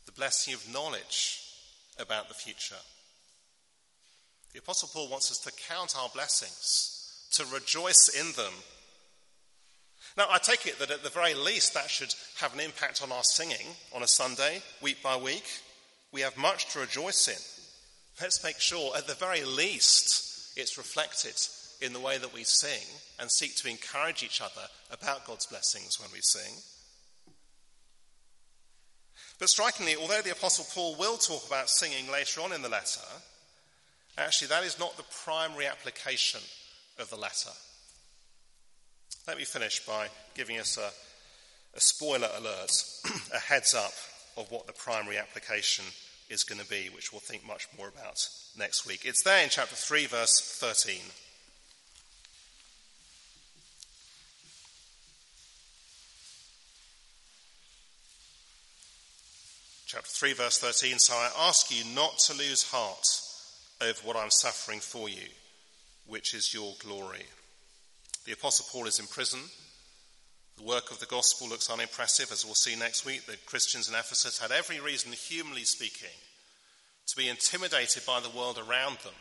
the 0.06 0.12
blessing 0.12 0.54
of 0.54 0.72
knowledge 0.72 1.40
about 1.98 2.28
the 2.28 2.34
future. 2.34 2.76
The 4.52 4.60
Apostle 4.60 4.90
Paul 4.92 5.08
wants 5.08 5.32
us 5.32 5.38
to 5.38 5.62
count 5.68 5.96
our 5.98 6.08
blessings, 6.10 7.26
to 7.32 7.44
rejoice 7.52 8.08
in 8.20 8.40
them. 8.40 8.54
Now, 10.16 10.26
I 10.30 10.38
take 10.38 10.66
it 10.66 10.78
that 10.78 10.92
at 10.92 11.02
the 11.02 11.10
very 11.10 11.34
least 11.34 11.74
that 11.74 11.90
should 11.90 12.14
have 12.38 12.54
an 12.54 12.60
impact 12.60 13.02
on 13.02 13.10
our 13.10 13.24
singing 13.24 13.74
on 13.92 14.04
a 14.04 14.06
Sunday, 14.06 14.62
week 14.80 15.02
by 15.02 15.16
week. 15.16 15.42
We 16.12 16.20
have 16.22 16.36
much 16.36 16.72
to 16.72 16.80
rejoice 16.80 17.28
in. 17.28 18.22
Let's 18.22 18.42
make 18.42 18.58
sure, 18.58 18.96
at 18.96 19.06
the 19.06 19.14
very 19.14 19.44
least, 19.44 20.56
it's 20.56 20.78
reflected 20.78 21.34
in 21.82 21.92
the 21.92 22.00
way 22.00 22.16
that 22.16 22.32
we 22.32 22.44
sing 22.44 22.86
and 23.20 23.30
seek 23.30 23.54
to 23.56 23.68
encourage 23.68 24.22
each 24.22 24.40
other 24.40 24.66
about 24.90 25.26
God's 25.26 25.46
blessings 25.46 26.00
when 26.00 26.10
we 26.12 26.20
sing. 26.22 26.54
But 29.38 29.50
strikingly, 29.50 29.96
although 29.96 30.22
the 30.22 30.32
Apostle 30.32 30.66
Paul 30.72 30.96
will 30.98 31.18
talk 31.18 31.46
about 31.46 31.68
singing 31.68 32.10
later 32.10 32.40
on 32.40 32.52
in 32.52 32.62
the 32.62 32.70
letter, 32.70 33.02
actually 34.16 34.48
that 34.48 34.64
is 34.64 34.78
not 34.78 34.96
the 34.96 35.04
primary 35.24 35.66
application 35.66 36.40
of 36.98 37.10
the 37.10 37.16
letter. 37.16 37.50
Let 39.28 39.36
me 39.36 39.44
finish 39.44 39.84
by 39.84 40.08
giving 40.34 40.58
us 40.58 40.78
a, 40.78 40.90
a 41.76 41.80
spoiler 41.80 42.28
alert, 42.38 42.70
a 43.34 43.38
heads 43.38 43.74
up 43.74 43.92
of 44.36 44.50
what 44.50 44.66
the 44.66 44.72
primary 44.72 45.16
application 45.16 45.84
is 46.28 46.44
going 46.44 46.60
to 46.60 46.68
be, 46.68 46.88
which 46.94 47.12
we'll 47.12 47.20
think 47.20 47.46
much 47.46 47.68
more 47.76 47.88
about 47.88 48.18
next 48.58 48.86
week. 48.86 49.02
It's 49.04 49.22
there 49.22 49.42
in 49.42 49.48
chapter 49.48 49.76
3, 49.76 50.06
verse 50.06 50.58
13. 50.60 50.98
Chapter 59.86 60.10
3, 60.10 60.32
verse 60.32 60.58
13. 60.58 60.98
So 60.98 61.14
I 61.14 61.30
ask 61.48 61.70
you 61.70 61.84
not 61.94 62.18
to 62.18 62.34
lose 62.34 62.68
heart 62.70 63.06
over 63.80 64.00
what 64.04 64.16
I'm 64.16 64.30
suffering 64.30 64.80
for 64.80 65.08
you, 65.08 65.28
which 66.06 66.34
is 66.34 66.52
your 66.52 66.74
glory. 66.80 67.24
The 68.24 68.32
Apostle 68.32 68.66
Paul 68.72 68.86
is 68.86 68.98
in 68.98 69.06
prison. 69.06 69.40
The 70.56 70.64
work 70.64 70.90
of 70.90 71.00
the 71.00 71.06
gospel 71.06 71.48
looks 71.48 71.70
unimpressive, 71.70 72.32
as 72.32 72.44
we'll 72.44 72.54
see 72.54 72.76
next 72.76 73.04
week. 73.04 73.26
The 73.26 73.36
Christians 73.46 73.88
in 73.88 73.94
Ephesus 73.94 74.38
had 74.38 74.52
every 74.52 74.80
reason, 74.80 75.12
humanly 75.12 75.64
speaking, 75.64 76.16
to 77.06 77.16
be 77.16 77.28
intimidated 77.28 78.04
by 78.06 78.20
the 78.20 78.30
world 78.30 78.58
around 78.58 78.98
them, 78.98 79.14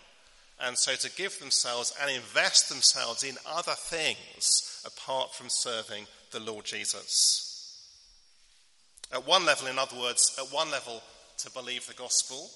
and 0.62 0.78
so 0.78 0.96
to 0.96 1.16
give 1.16 1.38
themselves 1.40 1.94
and 2.02 2.10
invest 2.10 2.70
themselves 2.70 3.24
in 3.24 3.36
other 3.46 3.74
things 3.74 4.82
apart 4.86 5.34
from 5.34 5.48
serving 5.50 6.08
the 6.32 6.40
Lord 6.40 6.66
Jesus. 6.66 7.52
At 9.12 9.28
one 9.28 9.46
level, 9.46 9.68
in 9.68 9.78
other 9.78 10.00
words, 10.00 10.36
at 10.40 10.54
one 10.54 10.72
level, 10.72 11.04
to 11.40 11.52
believe 11.52 11.86
the 11.86 11.94
gospel, 11.94 12.50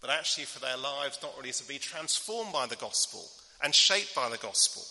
but 0.00 0.10
actually 0.10 0.44
for 0.44 0.60
their 0.60 0.76
lives 0.76 1.18
not 1.22 1.34
really 1.36 1.50
to 1.52 1.68
be 1.68 1.78
transformed 1.78 2.52
by 2.52 2.66
the 2.66 2.76
gospel 2.76 3.26
and 3.62 3.74
shaped 3.74 4.14
by 4.14 4.28
the 4.28 4.38
gospel. 4.38 4.82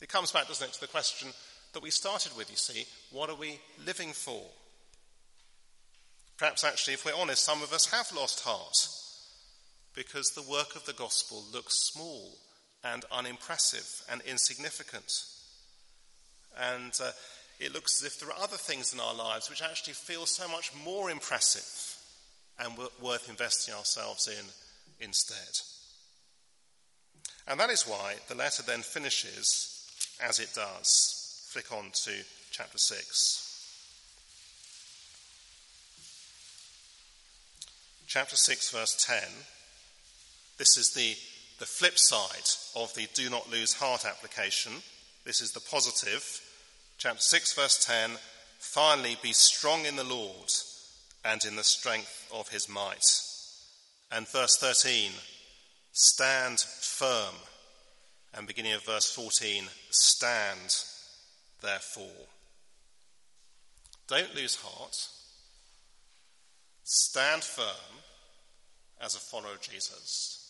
It 0.00 0.08
comes 0.08 0.30
back, 0.30 0.46
doesn't 0.46 0.68
it, 0.68 0.72
to 0.74 0.80
the 0.80 0.86
question 0.86 1.28
that 1.74 1.82
we 1.82 1.90
started 1.90 2.32
with, 2.36 2.50
you 2.50 2.56
see 2.56 2.86
what 3.10 3.30
are 3.30 3.36
we 3.36 3.58
living 3.84 4.12
for? 4.12 4.42
Perhaps 6.38 6.64
actually, 6.64 6.94
if 6.94 7.04
we're 7.04 7.14
honest, 7.14 7.44
some 7.44 7.62
of 7.62 7.72
us 7.72 7.86
have 7.86 8.10
lost 8.12 8.44
heart 8.44 8.88
because 9.94 10.30
the 10.30 10.50
work 10.50 10.74
of 10.74 10.84
the 10.84 10.92
gospel 10.92 11.44
looks 11.52 11.90
small 11.92 12.32
and 12.82 13.04
unimpressive 13.12 14.02
and 14.10 14.20
insignificant. 14.22 15.12
And 16.58 16.92
uh, 17.02 17.10
it 17.60 17.72
looks 17.72 18.02
as 18.02 18.06
if 18.06 18.20
there 18.20 18.28
are 18.30 18.42
other 18.42 18.56
things 18.56 18.92
in 18.92 19.00
our 19.00 19.14
lives 19.14 19.48
which 19.48 19.62
actually 19.62 19.94
feel 19.94 20.26
so 20.26 20.48
much 20.48 20.72
more 20.84 21.10
impressive 21.10 21.96
and 22.58 22.72
worth 23.00 23.28
investing 23.28 23.74
ourselves 23.74 24.28
in 24.28 25.04
instead. 25.04 25.36
And 27.46 27.60
that 27.60 27.70
is 27.70 27.82
why 27.82 28.14
the 28.28 28.34
letter 28.34 28.62
then 28.62 28.80
finishes 28.80 29.86
as 30.22 30.38
it 30.38 30.50
does. 30.54 31.23
Flick 31.54 31.70
on 31.70 31.92
to 31.92 32.10
chapter 32.50 32.78
6. 32.78 33.76
Chapter 38.08 38.34
6, 38.34 38.70
verse 38.72 39.06
10. 39.06 39.22
This 40.58 40.76
is 40.76 40.90
the, 40.94 41.14
the 41.60 41.64
flip 41.64 41.96
side 41.96 42.50
of 42.74 42.92
the 42.94 43.06
do 43.14 43.30
not 43.30 43.52
lose 43.52 43.72
heart 43.72 44.04
application. 44.04 44.72
This 45.24 45.40
is 45.40 45.52
the 45.52 45.60
positive. 45.60 46.40
Chapter 46.98 47.20
6, 47.20 47.54
verse 47.54 47.84
10 47.84 48.18
finally 48.58 49.16
be 49.22 49.32
strong 49.32 49.86
in 49.86 49.94
the 49.94 50.02
Lord 50.02 50.50
and 51.24 51.44
in 51.44 51.54
the 51.54 51.62
strength 51.62 52.28
of 52.34 52.48
his 52.48 52.68
might. 52.68 53.06
And 54.10 54.26
verse 54.26 54.56
13 54.56 55.12
stand 55.92 56.58
firm. 56.58 57.36
And 58.36 58.48
beginning 58.48 58.72
of 58.72 58.84
verse 58.84 59.08
14 59.08 59.66
stand 59.90 60.74
therefore. 61.64 62.28
Don't 64.06 64.34
lose 64.34 64.56
heart. 64.56 65.08
Stand 66.84 67.42
firm 67.42 67.98
as 69.00 69.14
a 69.14 69.18
follower 69.18 69.54
of 69.54 69.60
Jesus. 69.62 70.40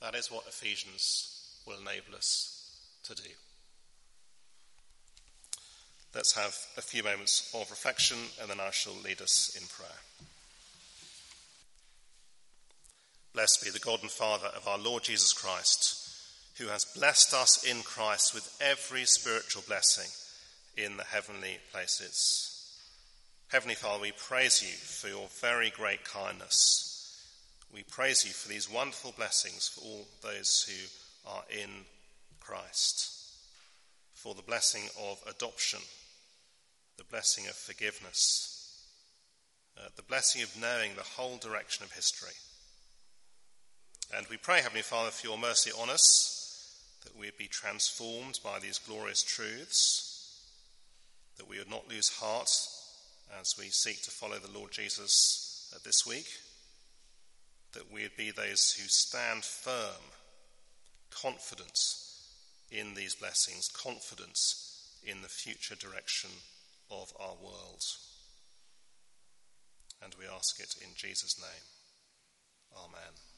That 0.00 0.14
is 0.16 0.30
what 0.30 0.46
Ephesians 0.48 1.60
will 1.66 1.76
enable 1.76 2.16
us 2.16 2.80
to 3.04 3.14
do. 3.14 3.30
Let's 6.14 6.34
have 6.34 6.54
a 6.76 6.82
few 6.82 7.02
moments 7.02 7.50
of 7.54 7.70
reflection 7.70 8.18
and 8.40 8.50
then 8.50 8.60
I 8.60 8.70
shall 8.70 8.94
lead 9.04 9.22
us 9.22 9.56
in 9.58 9.66
prayer. 9.68 9.98
Blessed 13.32 13.64
be 13.64 13.70
the 13.70 13.78
God 13.78 14.00
and 14.02 14.10
Father 14.10 14.48
of 14.48 14.68
our 14.68 14.78
Lord 14.78 15.04
Jesus 15.04 15.32
Christ, 15.32 16.01
who 16.58 16.68
has 16.68 16.84
blessed 16.84 17.34
us 17.34 17.64
in 17.64 17.82
Christ 17.82 18.34
with 18.34 18.56
every 18.60 19.04
spiritual 19.04 19.62
blessing 19.66 20.10
in 20.76 20.96
the 20.96 21.04
heavenly 21.04 21.58
places. 21.72 22.48
Heavenly 23.48 23.74
Father, 23.74 24.02
we 24.02 24.12
praise 24.12 24.62
you 24.62 24.68
for 24.68 25.08
your 25.08 25.28
very 25.40 25.70
great 25.70 26.04
kindness. 26.04 26.88
We 27.72 27.82
praise 27.82 28.24
you 28.24 28.32
for 28.32 28.48
these 28.48 28.70
wonderful 28.70 29.14
blessings 29.16 29.68
for 29.68 29.80
all 29.82 30.06
those 30.22 30.66
who 30.68 31.30
are 31.30 31.44
in 31.50 31.70
Christ, 32.40 33.30
for 34.14 34.34
the 34.34 34.42
blessing 34.42 34.84
of 34.98 35.18
adoption 35.28 35.80
the 37.02 37.04
blessing 37.04 37.46
of 37.46 37.54
forgiveness, 37.54 38.84
uh, 39.78 39.88
the 39.96 40.02
blessing 40.02 40.42
of 40.42 40.60
knowing 40.60 40.94
the 40.94 41.02
whole 41.02 41.36
direction 41.36 41.84
of 41.84 41.92
history. 41.92 42.34
And 44.16 44.26
we 44.28 44.36
pray, 44.36 44.60
Heavenly 44.60 44.82
Father, 44.82 45.10
for 45.10 45.26
your 45.26 45.38
mercy 45.38 45.70
on 45.72 45.90
us, 45.90 46.31
that 47.04 47.16
we 47.18 47.26
would 47.26 47.38
be 47.38 47.48
transformed 47.48 48.38
by 48.44 48.58
these 48.58 48.78
glorious 48.78 49.22
truths, 49.22 50.40
that 51.36 51.48
we 51.48 51.58
would 51.58 51.70
not 51.70 51.88
lose 51.88 52.08
heart 52.08 52.50
as 53.40 53.54
we 53.58 53.66
seek 53.66 54.02
to 54.02 54.10
follow 54.10 54.38
the 54.38 54.58
Lord 54.58 54.70
Jesus 54.70 55.72
uh, 55.74 55.78
this 55.84 56.06
week, 56.06 56.26
that 57.72 57.92
we 57.92 58.02
would 58.02 58.16
be 58.16 58.30
those 58.30 58.72
who 58.72 58.86
stand 58.88 59.44
firm, 59.44 60.02
confident 61.10 61.78
in 62.70 62.94
these 62.94 63.14
blessings, 63.14 63.68
confident 63.68 64.38
in 65.04 65.22
the 65.22 65.28
future 65.28 65.74
direction 65.74 66.30
of 66.90 67.12
our 67.18 67.34
world. 67.42 67.82
And 70.02 70.14
we 70.18 70.26
ask 70.26 70.60
it 70.60 70.74
in 70.82 70.90
Jesus' 70.96 71.38
name. 71.40 72.78
Amen. 72.84 73.31